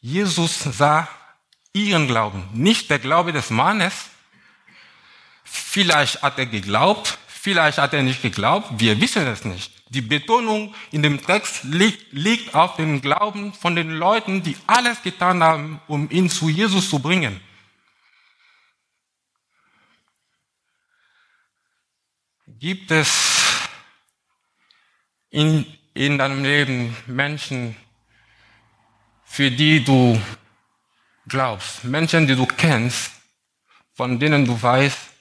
Jesus 0.00 0.58
sah 0.58 1.08
ihren 1.72 2.06
Glauben, 2.08 2.48
nicht 2.52 2.90
der 2.90 2.98
Glaube 2.98 3.32
des 3.32 3.50
Mannes. 3.50 3.94
Vielleicht 5.44 6.22
hat 6.22 6.38
er 6.38 6.46
geglaubt, 6.46 7.18
Vielleicht 7.42 7.78
hat 7.78 7.92
er 7.92 8.04
nicht 8.04 8.22
geglaubt, 8.22 8.68
wir 8.78 9.00
wissen 9.00 9.26
es 9.26 9.44
nicht. 9.44 9.72
Die 9.88 10.00
Betonung 10.00 10.76
in 10.92 11.02
dem 11.02 11.20
Text 11.26 11.64
liegt, 11.64 12.12
liegt 12.12 12.54
auf 12.54 12.76
dem 12.76 13.00
Glauben 13.02 13.52
von 13.52 13.74
den 13.74 13.90
Leuten, 13.90 14.44
die 14.44 14.56
alles 14.68 15.02
getan 15.02 15.42
haben, 15.42 15.80
um 15.88 16.08
ihn 16.08 16.30
zu 16.30 16.48
Jesus 16.48 16.88
zu 16.88 17.00
bringen. 17.00 17.40
Gibt 22.46 22.92
es 22.92 23.10
in, 25.30 25.66
in 25.94 26.18
deinem 26.18 26.44
Leben 26.44 26.96
Menschen, 27.08 27.74
für 29.24 29.50
die 29.50 29.82
du 29.82 30.16
glaubst, 31.26 31.82
Menschen, 31.82 32.28
die 32.28 32.36
du 32.36 32.46
kennst, 32.46 33.10
von 33.94 34.20
denen 34.20 34.44
du 34.44 34.62
weißt, 34.62 35.11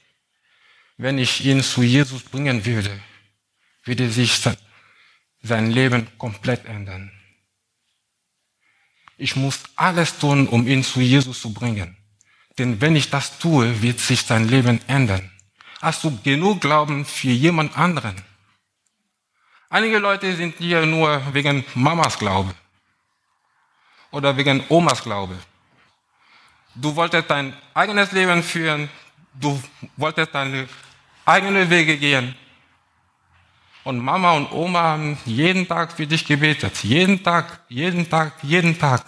wenn 1.01 1.17
ich 1.17 1.43
ihn 1.43 1.63
zu 1.63 1.81
Jesus 1.81 2.21
bringen 2.21 2.63
würde, 2.63 2.91
würde 3.85 4.07
sich 4.11 4.39
sein 5.41 5.71
Leben 5.71 6.07
komplett 6.19 6.65
ändern. 6.65 7.11
Ich 9.17 9.35
muss 9.35 9.63
alles 9.75 10.19
tun, 10.19 10.47
um 10.47 10.67
ihn 10.67 10.83
zu 10.83 11.01
Jesus 11.01 11.41
zu 11.41 11.51
bringen. 11.51 11.97
Denn 12.59 12.79
wenn 12.81 12.95
ich 12.95 13.09
das 13.09 13.39
tue, 13.39 13.81
wird 13.81 13.99
sich 13.99 14.21
sein 14.21 14.47
Leben 14.47 14.79
ändern. 14.87 15.31
Hast 15.81 16.03
du 16.03 16.15
genug 16.21 16.61
Glauben 16.61 17.03
für 17.03 17.31
jemand 17.31 17.75
anderen? 17.75 18.15
Einige 19.71 19.97
Leute 19.97 20.35
sind 20.35 20.55
hier 20.59 20.85
nur 20.85 21.33
wegen 21.33 21.65
Mamas 21.73 22.19
Glaube 22.19 22.53
oder 24.11 24.37
wegen 24.37 24.63
Omas 24.69 25.01
Glaube. 25.01 25.35
Du 26.75 26.95
wolltest 26.95 27.27
dein 27.27 27.57
eigenes 27.73 28.11
Leben 28.11 28.43
führen, 28.43 28.87
du 29.33 29.59
wolltest 29.97 30.35
deine 30.35 30.67
eigene 31.25 31.69
Wege 31.69 31.97
gehen. 31.97 32.35
Und 33.83 33.99
Mama 33.99 34.33
und 34.33 34.51
Oma 34.51 34.81
haben 34.81 35.17
jeden 35.25 35.67
Tag 35.67 35.93
für 35.93 36.05
dich 36.05 36.25
gebetet. 36.25 36.83
Jeden 36.83 37.23
Tag, 37.23 37.61
jeden 37.67 38.09
Tag, 38.09 38.33
jeden 38.43 38.77
Tag. 38.77 39.03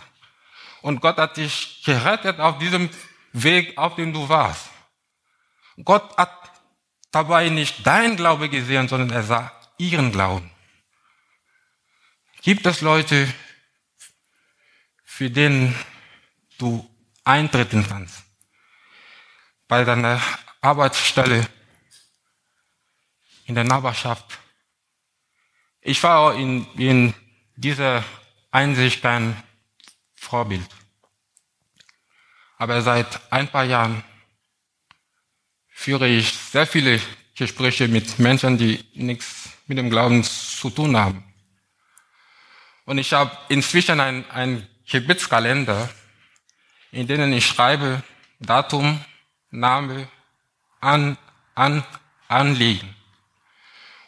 Und 0.82 0.99
Gott 0.99 1.17
hat 1.17 1.38
dich 1.38 1.84
gerettet 1.86 2.39
auf 2.39 2.58
diesem 2.58 2.89
Weg, 3.32 3.78
auf 3.78 3.95
dem 3.95 4.13
du 4.13 4.28
warst. 4.28 4.69
Gott 5.84 6.17
hat 6.17 6.52
dabei 7.12 7.49
nicht 7.49 7.86
dein 7.86 8.15
Glaube 8.15 8.49
gesehen, 8.49 8.88
sondern 8.88 9.12
er 9.12 9.23
sah 9.23 9.52
ihren 9.78 10.12
Glauben. 10.12 10.49
Gibt 12.41 12.65
es 12.65 12.82
Leute, 12.82 13.34
für 15.06 15.30
denen 15.30 15.76
du 16.58 16.88
eintreten 17.23 17.86
kannst? 17.88 18.23
Bei 19.67 19.86
deiner 19.86 20.21
Arbeitsstelle, 20.60 21.47
in 23.45 23.56
der 23.56 23.63
Nachbarschaft. 23.63 24.39
Ich 25.82 26.01
war 26.03 26.36
in, 26.36 26.65
in 26.77 27.13
dieser 27.56 28.03
Einsicht 28.51 29.01
kein 29.01 29.41
Vorbild. 30.13 30.67
Aber 32.58 32.82
seit 32.82 33.19
ein 33.32 33.47
paar 33.49 33.65
Jahren 33.65 34.03
führe 35.69 36.08
ich 36.08 36.32
sehr 36.34 36.65
viele 36.65 37.01
Gespräche 37.36 37.88
mit 37.88 38.19
Menschen, 38.19 38.58
die 38.58 38.84
nichts 38.93 39.49
mit 39.67 39.77
dem 39.77 39.89
Glauben 39.89 40.23
zu 40.23 40.69
tun 40.69 40.95
haben. 40.95 41.23
Und 42.86 42.97
ich 42.97 43.12
habe 43.13 43.38
inzwischen 43.49 43.99
einen, 43.99 44.67
Gebetskalender, 44.86 45.89
in 46.91 47.08
dem 47.08 47.32
ich 47.34 47.47
schreibe 47.47 48.03
Datum, 48.39 49.03
Name, 49.49 50.10
an, 50.82 51.17
an, 51.56 51.84
Anliegen. 52.27 52.93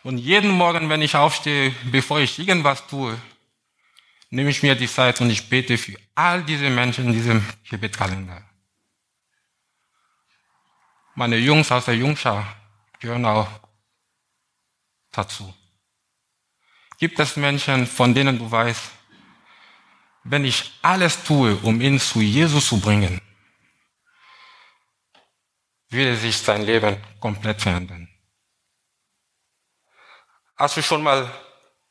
Und 0.05 0.19
jeden 0.19 0.51
Morgen, 0.51 0.87
wenn 0.87 1.01
ich 1.01 1.15
aufstehe, 1.15 1.73
bevor 1.85 2.19
ich 2.19 2.37
irgendwas 2.37 2.85
tue, 2.85 3.19
nehme 4.29 4.51
ich 4.51 4.61
mir 4.61 4.75
die 4.75 4.87
Zeit 4.87 5.19
und 5.19 5.31
ich 5.31 5.49
bete 5.49 5.79
für 5.79 5.97
all 6.13 6.43
diese 6.43 6.69
Menschen 6.69 7.05
in 7.07 7.13
diesem 7.13 7.43
Gebetkalender. 7.67 8.47
Meine 11.15 11.37
Jungs 11.37 11.71
aus 11.71 11.85
der 11.85 11.95
Jungschar 11.95 12.55
gehören 12.99 13.25
auch 13.25 13.47
dazu? 15.11 15.51
Gibt 16.99 17.17
es 17.19 17.35
Menschen, 17.35 17.87
von 17.87 18.13
denen 18.13 18.37
du 18.37 18.51
weißt, 18.51 18.91
wenn 20.23 20.45
ich 20.45 20.71
alles 20.83 21.23
tue, 21.23 21.55
um 21.63 21.81
ihn 21.81 21.99
zu 21.99 22.21
Jesus 22.21 22.67
zu 22.67 22.79
bringen, 22.79 23.19
würde 25.89 26.15
sich 26.15 26.37
sein 26.37 26.61
Leben 26.61 26.95
komplett 27.19 27.59
verändern? 27.59 28.04
Hast 30.57 30.77
du 30.77 30.81
schon 30.81 31.03
mal 31.03 31.29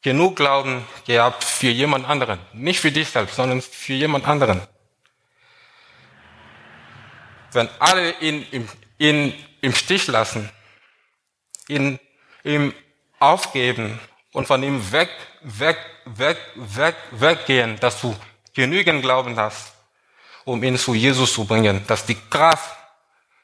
genug 0.00 0.36
Glauben 0.36 0.86
gehabt 1.06 1.44
für 1.44 1.68
jemand 1.68 2.08
anderen? 2.08 2.38
Nicht 2.54 2.80
für 2.80 2.90
dich 2.90 3.10
selbst, 3.10 3.36
sondern 3.36 3.60
für 3.60 3.92
jemand 3.92 4.26
anderen. 4.26 4.62
Wenn 7.52 7.68
alle 7.78 8.12
ihn 8.20 8.46
im, 8.50 8.68
ihn 8.96 9.34
im 9.60 9.74
Stich 9.74 10.06
lassen, 10.06 10.50
ihn, 11.68 11.98
ihm 12.42 12.72
aufgeben 13.18 14.00
und 14.32 14.46
von 14.46 14.62
ihm 14.62 14.92
weg, 14.92 15.10
weg, 15.42 15.78
weg, 16.06 16.38
weg, 16.54 16.96
weggehen, 17.10 17.78
dass 17.80 18.00
du 18.00 18.16
genügend 18.54 19.02
Glauben 19.02 19.38
hast, 19.38 19.74
um 20.44 20.62
ihn 20.62 20.78
zu 20.78 20.94
Jesus 20.94 21.34
zu 21.34 21.44
bringen, 21.44 21.86
dass 21.86 22.06
die 22.06 22.18
Kraft 22.30 22.76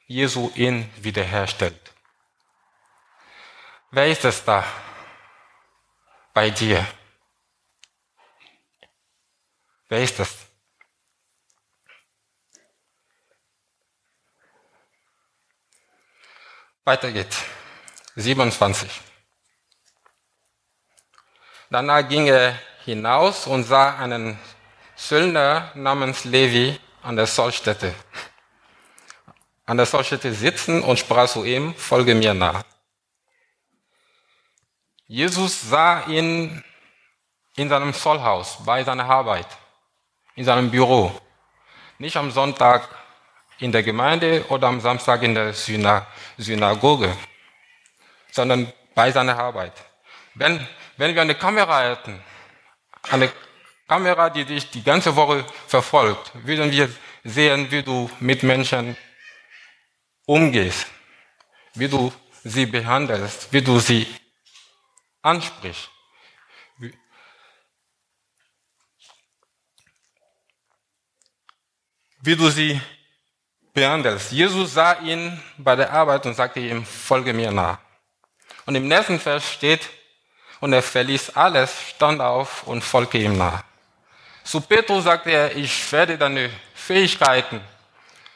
Jesu 0.07 0.51
ihn 0.55 0.91
wiederherstellt. 0.97 1.93
Wer 3.91 4.07
ist 4.09 4.25
es 4.25 4.43
da 4.45 4.65
bei 6.33 6.51
dir? 6.51 6.87
Wer 9.89 10.03
ist 10.03 10.21
es? 10.21 10.37
Weiter 16.85 17.13
geht's. 17.13 17.45
27. 18.17 18.91
Danach 21.71 22.09
ging 22.09 22.27
er 22.27 22.59
hinaus 22.85 23.47
und 23.47 23.65
sah 23.65 23.97
einen 23.97 24.39
Söldner 24.97 25.71
namens 25.75 26.25
Levi 26.25 26.79
an 27.03 27.17
der 27.17 27.27
Zollstätte. 27.27 27.95
An 29.67 29.77
der 29.77 29.87
Zollstätte 29.87 30.33
sitzen 30.35 30.83
und 30.83 30.99
sprach 30.99 31.29
zu 31.29 31.45
ihm, 31.45 31.75
folge 31.75 32.15
mir 32.15 32.35
nach. 32.35 32.65
Jesus 35.13 35.69
sah 35.69 36.07
ihn 36.07 36.63
in 37.57 37.69
seinem 37.69 37.93
Zollhaus, 37.93 38.59
bei 38.65 38.85
seiner 38.85 39.07
Arbeit, 39.07 39.49
in 40.37 40.45
seinem 40.45 40.71
Büro. 40.71 41.11
Nicht 41.99 42.17
am 42.17 42.31
Sonntag 42.31 42.89
in 43.59 43.73
der 43.73 43.83
Gemeinde 43.83 44.45
oder 44.51 44.69
am 44.69 44.81
Samstag 44.81 45.25
in 45.25 45.35
der 45.35 45.53
Synagoge, 45.53 47.17
sondern 48.31 48.73
bei 48.95 49.11
seiner 49.11 49.37
Arbeit. 49.37 49.73
Wenn, 50.35 50.65
wenn 50.97 51.13
wir 51.13 51.23
eine 51.23 51.35
Kamera 51.35 51.89
hätten, 51.89 52.23
eine 53.11 53.33
Kamera, 53.89 54.31
die 54.31 54.45
dich 54.45 54.71
die 54.71 54.85
ganze 54.85 55.17
Woche 55.17 55.45
verfolgt, 55.67 56.31
würden 56.35 56.71
wir 56.71 56.89
sehen, 57.25 57.69
wie 57.73 57.83
du 57.83 58.09
mit 58.21 58.45
Menschen 58.45 58.97
umgehst, 60.25 60.87
wie 61.75 61.89
du 61.89 62.13
sie 62.45 62.67
behandelst, 62.67 63.53
wie 63.53 63.61
du 63.61 63.81
sie 63.81 64.07
ansprichst. 65.23 65.91
Wie 72.23 72.37
du 72.37 72.51
sie 72.51 72.81
behandelst. 73.73 74.33
Jesus 74.33 74.75
sah 74.75 74.99
ihn 75.01 75.41
bei 75.57 75.75
der 75.75 75.93
Arbeit 75.93 76.27
und 76.27 76.35
sagte 76.35 76.61
ihm, 76.61 76.85
folge 76.85 77.33
mir 77.33 77.51
nach. 77.51 77.79
Und 78.67 78.75
im 78.75 78.89
nächsten 78.89 79.19
Vers 79.19 79.51
steht, 79.51 79.89
und 80.61 80.75
er 80.75 80.83
verließ 80.83 81.31
alles, 81.31 81.75
stand 81.89 82.21
auf 82.21 82.67
und 82.67 82.83
folgte 82.83 83.17
ihm 83.17 83.39
nach. 83.39 83.65
Zu 84.45 84.61
Petrus 84.61 85.05
sagte 85.05 85.31
er, 85.31 85.57
ich 85.57 85.91
werde 85.93 86.19
deine 86.19 86.51
Fähigkeiten, 86.75 87.61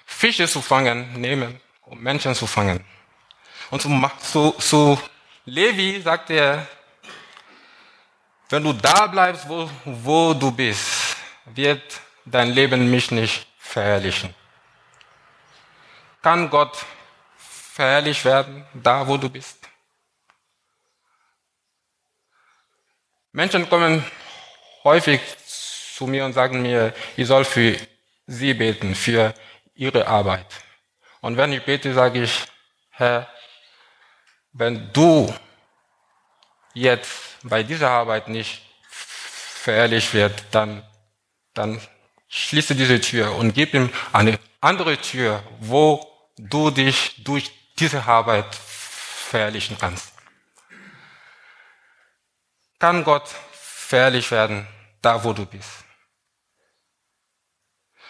Fische 0.07 0.49
zu 0.49 0.63
fangen, 0.63 1.13
nehmen, 1.21 1.61
um 1.83 2.01
Menschen 2.01 2.35
zu 2.35 2.47
fangen. 2.47 2.85
Und 3.71 3.83
zu, 3.83 3.91
zu, 4.21 4.53
zu 4.53 4.99
Levi 5.45 6.01
sagte 6.01 6.35
er, 6.35 6.67
wenn 8.49 8.63
du 8.63 8.73
da 8.73 9.07
bleibst, 9.07 9.49
wo, 9.49 9.69
wo 9.85 10.35
du 10.35 10.51
bist, 10.51 11.17
wird 11.47 12.01
dein 12.25 12.51
Leben 12.51 12.91
mich 12.91 13.11
nicht 13.11 13.47
verherrlichen. 13.59 14.35
Kann 16.23 16.49
Gott 16.49 16.85
verherrlicht 17.37 18.25
werden, 18.25 18.67
da 18.73 19.07
wo 19.07 19.17
du 19.17 19.29
bist? 19.29 19.59
Menschen 23.33 23.69
kommen 23.69 24.05
häufig 24.85 25.21
zu 25.95 26.07
mir 26.07 26.25
und 26.25 26.33
sagen 26.33 26.63
mir, 26.63 26.95
ich 27.17 27.27
soll 27.27 27.45
für 27.45 27.77
sie 28.27 28.55
beten, 28.55 28.95
für 28.95 29.35
ihre 29.75 30.07
Arbeit. 30.07 30.47
Und 31.21 31.37
wenn 31.37 31.53
ich 31.53 31.65
bete, 31.65 31.93
sage 31.93 32.23
ich, 32.23 32.47
Herr, 32.91 33.29
wenn 34.53 34.93
du 34.93 35.35
jetzt 36.75 37.11
bei 37.43 37.63
dieser 37.63 37.91
Arbeit 37.91 38.29
nicht 38.29 38.63
verherrlicht 38.89 40.13
wird, 40.13 40.45
dann, 40.51 40.83
dann 41.55 41.81
schließe 42.29 42.75
diese 42.75 43.01
Tür 43.01 43.35
und 43.37 43.55
gib 43.55 43.75
ihm 43.75 43.91
eine 44.13 44.39
andere 44.61 44.99
Tür, 44.99 45.43
wo 45.61 46.07
du 46.37 46.71
dich 46.71 47.23
durch 47.25 47.51
diese 47.79 48.05
Arbeit 48.05 48.55
verherrlichen 48.55 49.79
kannst 49.79 50.15
kann 52.85 53.03
Gott 53.03 53.27
verherrlicht 53.53 54.31
werden, 54.31 54.69
da 55.01 55.25
wo 55.25 55.33
du 55.33 55.47
bist. 55.47 55.71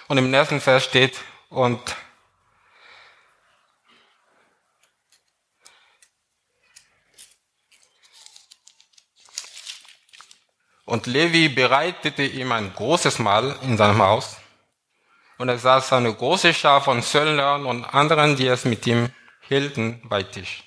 Und 0.08 0.18
im 0.18 0.32
nächsten 0.32 0.60
Vers 0.60 0.82
steht, 0.82 1.20
und 1.48 1.80
Und 10.94 11.08
Levi 11.08 11.48
bereitete 11.48 12.22
ihm 12.22 12.52
ein 12.52 12.72
großes 12.72 13.18
Mahl 13.18 13.56
in 13.62 13.76
seinem 13.76 14.00
Haus. 14.00 14.36
Und 15.38 15.48
er 15.48 15.58
saß 15.58 15.92
eine 15.94 16.14
große 16.14 16.54
Schar 16.54 16.80
von 16.80 17.02
Söldnern 17.02 17.66
und 17.66 17.82
anderen, 17.84 18.36
die 18.36 18.46
es 18.46 18.64
mit 18.64 18.86
ihm 18.86 19.08
hielten, 19.40 20.00
bei 20.04 20.22
Tisch. 20.22 20.62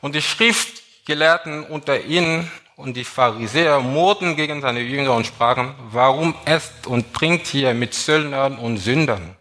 Und 0.00 0.14
die 0.14 0.22
Schriftgelehrten 0.22 1.62
unter 1.64 2.00
ihnen 2.04 2.50
und 2.76 2.96
die 2.96 3.04
Pharisäer 3.04 3.80
murrten 3.80 4.34
gegen 4.34 4.62
seine 4.62 4.80
Jünger 4.80 5.12
und 5.12 5.26
sprachen, 5.26 5.74
warum 5.90 6.34
esst 6.46 6.86
und 6.86 7.12
trinkt 7.12 7.46
hier 7.46 7.74
mit 7.74 7.92
Söldnern 7.92 8.56
und 8.56 8.78
Sündern? 8.78 9.36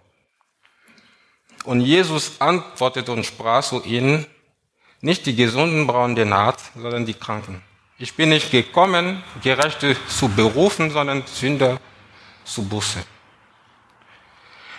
Und 1.63 1.79
Jesus 1.79 2.41
antwortete 2.41 3.13
und 3.13 3.25
sprach 3.25 3.63
zu 3.63 3.81
ihnen, 3.85 4.25
nicht 4.99 5.25
die 5.25 5.35
Gesunden 5.37 5.87
brauchen 5.87 6.15
den 6.15 6.33
Arzt, 6.33 6.73
sondern 6.75 7.05
die 7.05 7.13
Kranken. 7.13 7.63
Ich 8.03 8.13
bin 8.13 8.27
nicht 8.27 8.51
gekommen, 8.51 9.23
Gerechte 9.41 9.95
zu 10.07 10.27
berufen, 10.27 10.91
sondern 10.91 11.25
Sünder 11.25 11.79
zu 12.43 12.67
Busse. 12.67 13.01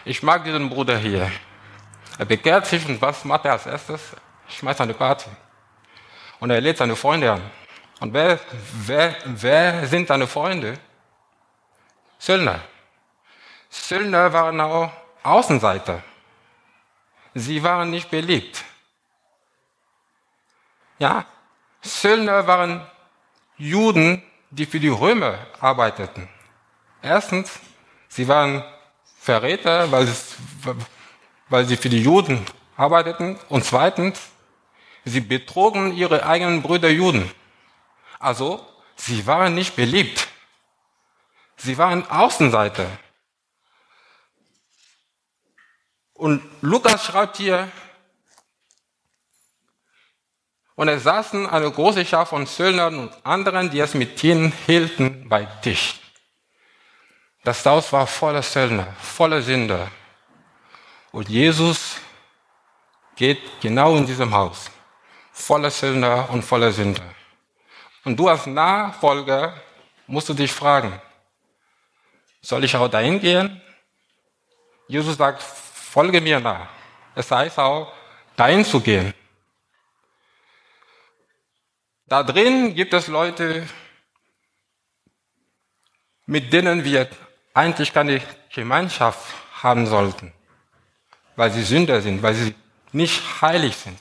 Ich 0.05 0.23
mag 0.23 0.45
diesen 0.45 0.69
Bruder 0.69 0.99
hier. 0.99 1.33
Er 2.19 2.27
bekehrt 2.27 2.67
sich 2.67 2.87
und 2.87 3.01
was 3.01 3.25
macht 3.25 3.47
er 3.47 3.53
als 3.53 3.65
erstes? 3.65 4.15
Schmeißt 4.47 4.83
eine 4.83 4.93
Party. 4.93 5.31
Und 6.39 6.51
er 6.51 6.61
lädt 6.61 6.77
seine 6.77 6.95
Freunde 6.95 7.33
an. 7.33 7.41
Und 7.99 8.13
wer, 8.13 8.39
wer, 8.85 9.17
wer 9.25 9.87
sind 9.87 10.11
deine 10.11 10.27
Freunde? 10.27 10.79
Söldner. 12.19 12.61
Söldner 13.71 14.31
waren 14.35 14.61
auch 14.61 14.93
Außenseiter. 15.23 16.03
Sie 17.33 17.63
waren 17.63 17.89
nicht 17.89 18.11
beliebt. 18.11 18.63
Ja, 20.99 21.25
Söldner 21.81 22.47
waren 22.47 22.87
Juden, 23.57 24.23
die 24.51 24.67
für 24.67 24.81
die 24.81 24.88
Römer 24.88 25.38
arbeiteten. 25.61 26.29
Erstens, 27.03 27.61
sie 28.09 28.27
waren 28.29 28.64
Verräter, 29.19 29.90
weil, 29.90 30.09
weil 31.49 31.64
sie 31.67 31.77
für 31.77 31.88
die 31.88 32.03
Juden 32.03 32.45
arbeiteten. 32.77 33.38
Und 33.49 33.64
zweitens, 33.64 34.21
sie 35.05 35.21
betrogen 35.21 35.95
ihre 35.95 36.27
eigenen 36.27 36.62
Brüder 36.62 36.90
Juden. 36.90 37.31
Also, 38.19 38.67
sie 38.97 39.27
waren 39.27 39.55
nicht 39.55 39.77
beliebt. 39.77 40.29
Sie 41.57 41.79
waren 41.79 42.09
Außenseiter. 42.11 42.87
Und 46.14 46.43
Lukas 46.61 47.05
schreibt 47.05 47.37
hier, 47.37 47.71
und 50.77 50.89
es 50.89 51.05
saßen 51.05 51.47
eine 51.47 51.71
große 51.71 52.05
Schar 52.05 52.27
von 52.27 52.47
Söldnern 52.47 52.99
und 52.99 53.27
anderen, 53.27 53.71
die 53.71 53.81
es 53.81 53.95
mit 53.95 54.23
ihnen 54.25 54.53
hielten, 54.67 55.29
bei 55.29 55.45
Tisch. 55.63 56.01
Das 57.45 57.65
Haus 57.67 57.93
war 57.93 58.07
voller 58.07 58.43
Söldner, 58.43 58.87
voller 58.99 59.43
Sünder. 59.43 59.91
Und 61.13 61.29
Jesus 61.29 61.97
geht 63.15 63.39
genau 63.61 63.97
in 63.97 64.07
diesem 64.07 64.35
Haus, 64.35 64.71
voller 65.33 65.71
Söldner 65.71 66.29
und 66.31 66.43
voller 66.43 66.73
Sünder. 66.73 67.05
Und 68.05 68.17
du 68.19 68.29
als 68.29 68.47
Nachfolger 68.47 69.55
musst 70.07 70.29
du 70.29 70.35
dich 70.35 70.53
fragen, 70.53 71.01
soll 72.41 72.65
ich 72.65 72.77
auch 72.77 72.89
dahin 72.89 73.21
gehen? 73.21 73.63
Jesus 74.89 75.17
sagt, 75.17 75.43
folge 75.43 76.21
mir 76.21 76.41
nach. 76.41 76.69
Es 77.15 77.31
heißt 77.31 77.59
auch, 77.59 77.93
dahin 78.37 78.65
zu 78.65 78.81
gehen. 78.81 79.15
Da 82.14 82.22
drin 82.22 82.77
gibt 82.77 82.94
es 82.94 83.09
Leute, 83.09 83.66
mit 86.27 86.53
denen 86.53 86.85
wir 86.85 87.09
eigentlich 87.55 87.92
keine 87.92 88.22
Gemeinschaft 88.55 89.35
haben 89.61 89.85
sollten, 89.88 90.33
weil 91.35 91.50
sie 91.50 91.64
Sünder 91.64 92.00
sind, 92.00 92.22
weil 92.22 92.35
sie 92.35 92.55
nicht 92.92 93.20
heilig 93.42 93.74
sind. 93.74 93.98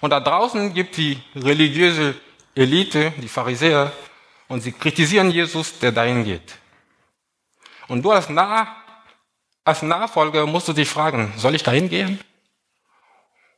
Und 0.00 0.10
da 0.10 0.20
draußen 0.20 0.74
gibt 0.74 0.96
die 0.96 1.20
religiöse 1.34 2.14
Elite, 2.54 3.12
die 3.16 3.26
Pharisäer, 3.26 3.90
und 4.46 4.60
sie 4.60 4.70
kritisieren 4.70 5.32
Jesus, 5.32 5.76
der 5.80 5.90
dahin 5.90 6.22
geht. 6.22 6.54
Und 7.88 8.00
du 8.00 8.12
als, 8.12 8.28
nah, 8.28 8.76
als 9.64 9.82
Nachfolger 9.82 10.46
musst 10.46 10.68
du 10.68 10.72
dich 10.72 10.88
fragen, 10.88 11.32
soll 11.36 11.56
ich 11.56 11.64
dahin 11.64 11.88
gehen 11.88 12.20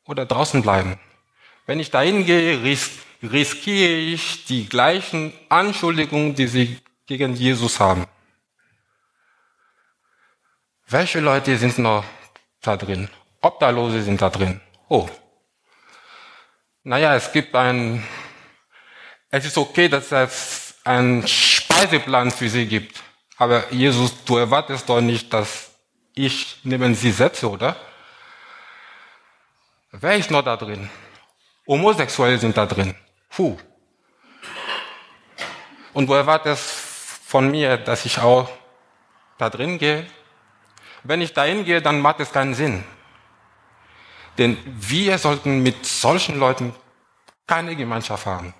oder 0.07 0.25
draußen 0.25 0.63
bleiben? 0.63 0.99
Wenn 1.67 1.79
ich 1.79 1.91
dahin 1.91 2.25
gehe, 2.25 2.63
ris 2.63 3.07
riskiere 3.23 3.97
ich 3.97 4.45
die 4.45 4.69
gleichen 4.69 5.33
Anschuldigungen, 5.49 6.35
die 6.35 6.47
sie 6.47 6.79
gegen 7.07 7.35
Jesus 7.35 7.81
haben. 7.81 8.07
Welche 10.87 11.21
Leute 11.21 11.57
sind 11.59 11.79
noch 11.79 12.05
da 12.63 12.77
drin? 12.77 13.09
Obdachlose 13.41 14.03
sind 14.03 14.23
da 14.23 14.31
drin. 14.31 14.61
Oh. 14.89 15.09
Naja, 16.83 17.15
es 17.15 17.31
gibt 17.31 17.55
ein, 17.55 18.03
es 19.31 19.45
ist 19.45 19.59
okay, 19.59 19.89
dass 19.89 20.11
es 20.13 20.75
einen 20.85 21.27
Speiseplan 21.27 22.31
für 22.31 22.49
sie 22.49 22.67
gibt. 22.67 23.03
Aber 23.37 23.73
Jesus, 23.73 24.25
du 24.25 24.39
erwartest 24.39 24.89
doch 24.89 25.01
nicht, 25.01 25.33
dass 25.33 25.71
ich 26.15 26.59
neben 26.65 26.95
sie 26.95 27.13
setze, 27.13 27.49
oder? 27.51 27.77
Wer 29.93 30.17
ist 30.17 30.31
noch 30.31 30.43
da 30.43 30.57
drin? 30.57 30.89
Homosexuelle 31.67 32.39
sind 32.39 32.57
da 32.57 32.67
drin. 32.67 32.95
Puh. 33.29 33.57
Und 35.93 36.07
du 36.07 36.15
erwartest 36.15 36.63
von 37.27 37.51
mir, 37.51 37.77
dass 37.77 38.05
ich 38.05 38.19
auch 38.19 38.51
da 39.39 39.51
drin 39.51 39.79
gehe? 39.79 40.07
Wenn 41.03 41.21
ich 41.21 41.33
dahin 41.33 41.65
gehe, 41.65 41.81
dann 41.81 42.01
macht 42.01 42.21
es 42.21 42.33
keinen 42.33 42.55
Sinn. 42.55 42.85
Denn 44.37 44.57
wir 44.65 45.19
sollten 45.19 45.63
mit 45.63 45.85
solchen 45.87 46.39
Leuten 46.39 46.75
keine 47.47 47.75
Gemeinschaft 47.75 48.27
haben. 48.27 48.55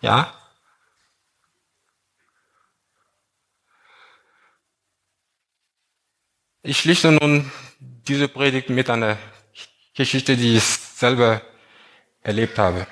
Ja? 0.00 0.32
Ich 6.62 6.78
schließe 6.78 7.12
nun 7.12 7.52
diese 7.78 8.28
Predigt 8.28 8.70
mit 8.70 8.88
einer 8.88 9.18
Geschichte, 9.94 10.36
die 10.36 10.56
ich 10.56 10.64
selber 10.64 11.42
erlebt 12.22 12.58
habe. 12.58 12.86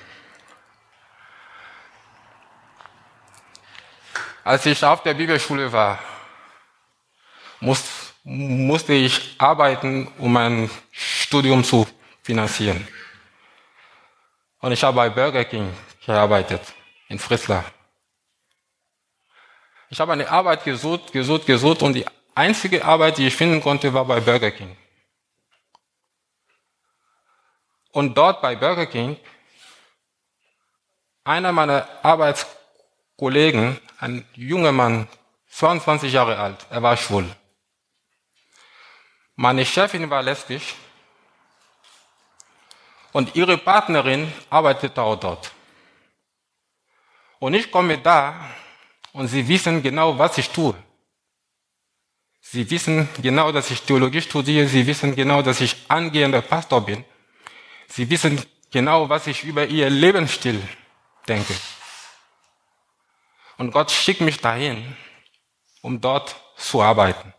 Als 4.45 4.67
ich 4.67 4.85
auf 4.85 5.03
der 5.03 5.15
Bibelschule 5.15 5.73
war, 5.73 5.99
musste 8.25 8.93
ich 8.93 9.37
arbeiten, 9.39 10.09
um 10.19 10.33
mein 10.33 10.71
Studium 10.91 11.63
zu 11.63 11.87
finanzieren. 12.23 12.87
Und 14.61 14.73
ich 14.73 14.83
habe 14.83 14.97
bei 14.97 15.11
Burger 15.11 15.45
King 15.45 15.73
gearbeitet, 16.05 16.61
in 17.09 17.19
Fritzlar. 17.19 17.65
Ich 19.91 20.01
habe 20.01 20.13
eine 20.13 20.29
Arbeit 20.29 20.65
gesucht, 20.65 21.13
gesucht, 21.13 21.47
gesucht 21.47 21.83
und 21.83 21.93
die 21.95 22.07
einzige 22.35 22.85
Arbeit, 22.85 23.19
die 23.19 23.27
ich 23.27 23.37
finden 23.37 23.61
konnte, 23.61 23.93
war 23.93 24.05
bei 24.05 24.21
Burger 24.21 24.51
King. 24.51 24.77
Und 27.93 28.17
dort 28.17 28.41
bei 28.41 28.57
Burger 28.57 28.87
King, 28.87 29.19
einer 31.25 31.53
meiner 31.53 31.87
Arbeitskollegen, 32.03 32.62
ein 33.99 34.25
junger 34.35 34.73
Mann, 34.73 35.09
22 35.51 36.13
Jahre 36.13 36.39
alt, 36.39 36.67
er 36.71 36.83
war 36.83 36.97
schwul. 36.97 37.25
Meine 39.37 39.65
Chefin 39.65 40.09
war 40.11 40.23
lesbisch 40.23 40.75
und 43.13 43.35
ihre 43.35 43.59
Partnerin 43.59 44.33
arbeitet 44.51 44.99
auch 44.99 45.17
dort. 45.17 45.53
Und 47.39 47.55
ich 47.55 47.71
komme 47.71 47.99
da 47.99 48.51
und 49.13 49.29
sie 49.29 49.47
wissen 49.47 49.83
genau, 49.83 50.19
was 50.19 50.39
ich 50.39 50.49
tue. 50.49 50.75
Sie 52.41 52.69
wissen 52.71 53.09
genau, 53.21 53.51
dass 53.53 53.71
ich 53.71 53.81
Theologie 53.83 54.21
studiere. 54.21 54.67
Sie 54.67 54.87
wissen 54.87 55.15
genau, 55.17 55.43
dass 55.43 55.61
ich 55.61 55.77
angehender 55.89 56.43
Pastor 56.43 56.81
bin. 56.83 57.05
Sie 57.89 58.09
wissen 58.11 58.43
genau, 58.71 59.09
was 59.09 59.27
ich 59.27 59.45
über 59.45 59.67
ihr 59.67 59.89
Lebensstil 59.89 60.61
denke. 61.27 61.55
Und 63.59 63.71
Gott 63.71 63.91
schickt 63.91 64.21
mich 64.21 64.39
dahin, 64.39 64.97
um 65.83 66.01
dort 66.01 66.37
zu 66.57 66.83
arbeiten. 66.83 67.33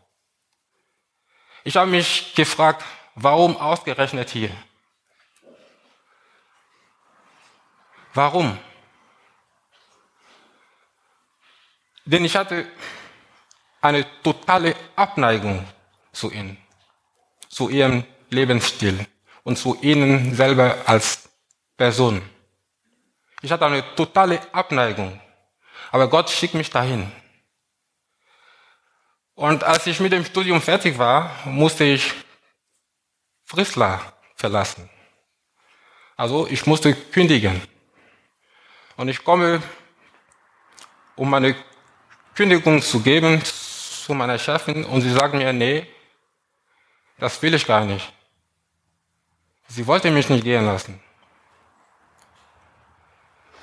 Ich 1.63 1.76
habe 1.78 1.89
mich 1.89 2.36
gefragt, 2.36 2.84
warum 3.15 3.56
ausgerechnet 3.58 4.30
hier? 4.30 4.52
Warum? 8.13 8.60
Denn 12.06 12.26
ich 12.26 12.36
hatte 12.36 12.67
eine 13.82 14.06
totale 14.21 14.76
Abneigung 14.95 15.65
zu 16.12 16.32
ihnen, 16.32 16.58
zu 17.49 17.69
ihrem 17.69 18.04
Lebensstil 18.30 19.06
und 19.43 19.58
zu 19.58 19.78
ihnen 19.82 20.36
selber 20.36 20.78
als 20.86 21.30
Person. 21.78 22.21
Ich 23.41 23.52
hatte 23.52 23.65
eine 23.65 23.95
totale 23.95 24.39
Abneigung. 24.54 25.19
Aber 25.93 26.08
Gott 26.08 26.32
schickt 26.32 26.56
mich 26.56 26.71
dahin. 26.71 27.12
Und 29.36 29.63
als 29.63 29.86
ich 29.86 29.99
mit 29.99 30.12
dem 30.12 30.25
Studium 30.25 30.60
fertig 30.60 30.97
war, 30.97 31.29
musste 31.45 31.84
ich 31.84 32.12
Frisla 33.45 34.01
verlassen. 34.36 34.89
Also 36.15 36.47
ich 36.47 36.65
musste 36.65 36.95
kündigen. 36.95 37.62
Und 38.95 39.08
ich 39.08 39.23
komme, 39.23 39.62
um 41.15 41.29
meine 41.29 41.56
Kündigung 42.34 42.82
zu 42.82 42.99
geben 42.99 43.39
zu 43.45 44.15
meiner 44.15 44.39
Chefin 44.39 44.86
und 44.86 45.01
sie 45.01 45.12
sagt 45.12 45.36
mir, 45.36 45.53
nee, 45.53 45.86
das 47.19 47.39
will 47.43 47.53
ich 47.53 47.67
gar 47.67 47.86
nicht. 47.86 48.12
Sie 49.67 49.86
wollte 49.86 50.10
mich 50.10 50.27
nicht 50.27 50.43
gehen 50.43 50.65
lassen. 50.65 50.99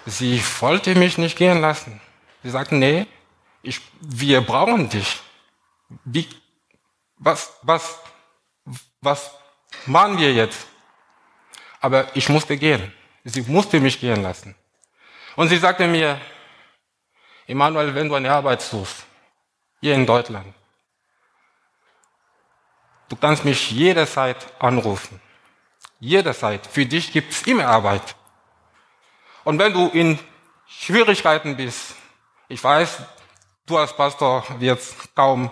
Sie 0.06 0.40
wollte 0.60 0.94
mich 0.94 1.18
nicht 1.18 1.36
gehen 1.36 1.60
lassen. 1.60 2.00
Sie 2.42 2.50
sagten, 2.50 2.78
nee, 2.78 3.06
ich, 3.62 3.80
wir 4.00 4.40
brauchen 4.40 4.88
dich. 4.88 5.20
Wie, 6.04 6.28
was, 7.16 7.52
was, 7.62 7.98
was 9.00 9.30
machen 9.86 10.18
wir 10.18 10.32
jetzt? 10.32 10.66
Aber 11.80 12.08
ich 12.14 12.28
musste 12.28 12.56
gehen. 12.56 12.92
Sie 13.24 13.42
musste 13.42 13.80
mich 13.80 14.00
gehen 14.00 14.22
lassen. 14.22 14.54
Und 15.36 15.48
sie 15.48 15.58
sagte 15.58 15.86
mir, 15.86 16.20
Emanuel, 17.46 17.94
wenn 17.94 18.08
du 18.08 18.14
eine 18.14 18.30
Arbeit 18.32 18.62
suchst, 18.62 19.04
hier 19.80 19.94
in 19.94 20.06
Deutschland, 20.06 20.54
du 23.08 23.16
kannst 23.16 23.44
mich 23.44 23.70
jederzeit 23.70 24.36
anrufen. 24.62 25.20
Jederzeit. 25.98 26.66
Für 26.66 26.86
dich 26.86 27.12
gibt 27.12 27.32
es 27.32 27.42
immer 27.42 27.66
Arbeit. 27.66 28.14
Und 29.44 29.58
wenn 29.58 29.72
du 29.72 29.88
in 29.88 30.18
Schwierigkeiten 30.66 31.56
bist, 31.56 31.94
ich 32.50 32.62
weiß, 32.62 32.98
du 33.64 33.78
als 33.78 33.96
Pastor 33.96 34.44
wirst 34.58 35.14
kaum 35.14 35.50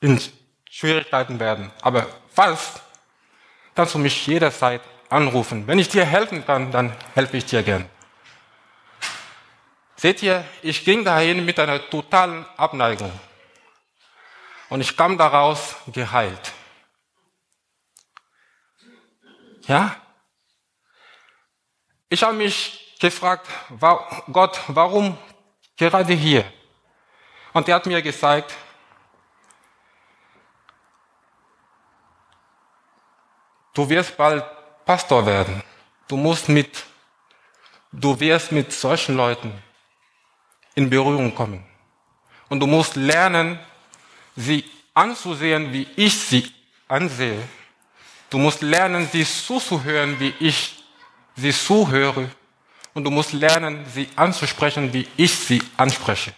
in 0.00 0.20
Schwierigkeiten 0.68 1.38
werden, 1.38 1.70
aber 1.82 2.06
falls, 2.34 2.80
kannst 3.74 3.94
du 3.94 3.98
mich 3.98 4.26
jederzeit 4.26 4.80
anrufen. 5.10 5.66
Wenn 5.66 5.78
ich 5.78 5.88
dir 5.88 6.06
helfen 6.06 6.44
kann, 6.44 6.72
dann 6.72 6.96
helfe 7.14 7.36
ich 7.36 7.44
dir 7.44 7.62
gern. 7.62 7.88
Seht 9.96 10.22
ihr, 10.22 10.42
ich 10.62 10.84
ging 10.84 11.04
dahin 11.04 11.44
mit 11.44 11.58
einer 11.60 11.78
totalen 11.90 12.46
Abneigung. 12.56 13.12
Und 14.70 14.80
ich 14.80 14.96
kam 14.96 15.18
daraus 15.18 15.76
geheilt. 15.88 16.52
Ja? 19.66 19.94
Ich 22.08 22.22
habe 22.22 22.34
mich 22.34 22.96
gefragt, 22.98 23.46
Gott, 24.32 24.60
warum 24.68 25.18
gerade 25.76 26.12
hier? 26.14 26.44
Und 27.52 27.68
er 27.68 27.76
hat 27.76 27.86
mir 27.86 28.00
gesagt, 28.00 28.54
du 33.74 33.88
wirst 33.88 34.16
bald 34.16 34.44
Pastor 34.84 35.24
werden. 35.24 35.62
Du 36.08 36.16
musst 36.16 36.48
mit, 36.48 36.84
du 37.92 38.18
wirst 38.18 38.52
mit 38.52 38.72
solchen 38.72 39.16
Leuten 39.16 39.52
in 40.74 40.88
Berührung 40.88 41.34
kommen. 41.34 41.64
Und 42.48 42.60
du 42.60 42.66
musst 42.66 42.96
lernen, 42.96 43.58
sie 44.36 44.64
anzusehen, 44.94 45.72
wie 45.72 45.86
ich 45.96 46.18
sie 46.18 46.52
ansehe. 46.88 47.48
Du 48.30 48.38
musst 48.38 48.62
lernen, 48.62 49.08
sie 49.10 49.24
zuzuhören, 49.24 50.18
wie 50.18 50.34
ich 50.40 50.82
sie 51.36 51.52
zuhöre. 51.52 52.30
Und 52.94 53.04
du 53.04 53.10
musst 53.10 53.32
lernen, 53.32 53.86
sie 53.92 54.08
anzusprechen, 54.16 54.92
wie 54.92 55.08
ich 55.16 55.34
sie 55.34 55.62
anspreche. 55.76 56.34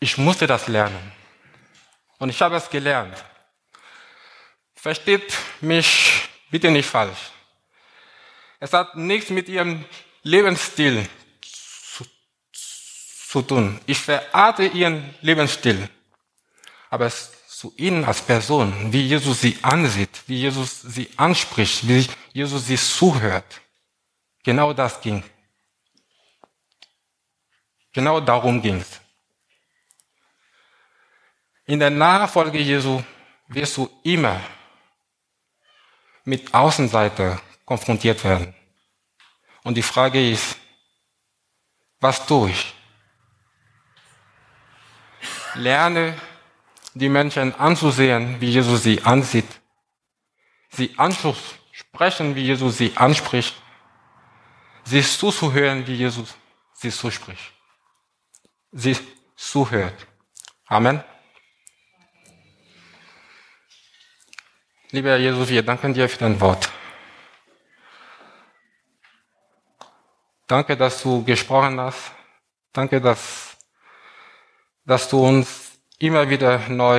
Ich 0.00 0.18
musste 0.18 0.46
das 0.46 0.66
lernen. 0.66 1.12
Und 2.18 2.30
ich 2.30 2.40
habe 2.40 2.56
es 2.56 2.68
gelernt. 2.68 3.16
Versteht 4.74 5.36
mich 5.60 6.28
bitte 6.50 6.70
nicht 6.70 6.88
falsch. 6.88 7.30
Es 8.58 8.72
hat 8.72 8.96
nichts 8.96 9.30
mit 9.30 9.48
ihrem 9.48 9.84
Lebensstil 10.22 11.08
zu, 11.42 12.04
zu 12.52 13.42
tun. 13.42 13.80
Ich 13.86 13.98
verachte 13.98 14.66
ihren 14.66 15.14
Lebensstil. 15.20 15.88
Aber 16.90 17.06
es 17.06 17.30
zu 17.46 17.74
ihnen 17.76 18.04
als 18.06 18.22
Person, 18.22 18.90
wie 18.90 19.06
Jesus 19.06 19.42
sie 19.42 19.58
ansieht, 19.60 20.22
wie 20.26 20.40
Jesus 20.40 20.80
sie 20.80 21.10
anspricht, 21.16 21.86
wie 21.86 22.06
Jesus 22.32 22.66
sie 22.66 22.78
zuhört. 22.78 23.60
Genau 24.42 24.72
das 24.72 25.00
ging. 25.00 25.22
Genau 27.92 28.20
darum 28.20 28.62
ging 28.62 28.76
es. 28.76 29.00
In 31.66 31.78
der 31.78 31.90
Nachfolge 31.90 32.58
Jesu 32.58 33.02
wirst 33.48 33.76
du 33.76 33.88
immer 34.02 34.40
mit 36.24 36.52
Außenseiter 36.54 37.40
konfrontiert 37.64 38.22
werden. 38.24 38.54
Und 39.62 39.76
die 39.76 39.82
Frage 39.82 40.30
ist, 40.30 40.56
was 42.00 42.26
tue 42.26 42.50
ich? 42.50 42.74
Lerne 45.54 46.16
die 46.94 47.08
Menschen 47.08 47.54
anzusehen, 47.54 48.40
wie 48.40 48.50
Jesus 48.50 48.82
sie 48.82 49.02
ansieht, 49.02 49.60
sie 50.70 50.94
anzusprechen, 50.96 52.34
wie 52.34 52.42
Jesus 52.46 52.78
sie 52.78 52.96
anspricht, 52.96 53.54
sie 54.84 55.02
zuzuhören, 55.02 55.86
wie 55.86 55.94
Jesus 55.94 56.34
sie 56.74 56.90
zuspricht, 56.90 57.52
sie 58.72 58.96
zuhört. 59.36 60.06
Amen. 60.66 61.02
Lieber 64.92 65.16
Jesus, 65.16 65.48
wir 65.48 65.62
danken 65.62 65.94
dir 65.94 66.08
für 66.08 66.18
dein 66.18 66.40
Wort. 66.40 66.68
Danke, 70.48 70.76
dass 70.76 71.00
du 71.02 71.22
gesprochen 71.22 71.78
hast. 71.78 72.10
Danke, 72.72 73.00
dass, 73.00 73.56
dass 74.84 75.08
du 75.08 75.24
uns 75.24 75.78
immer 76.00 76.28
wieder 76.28 76.58
neu 76.68 76.98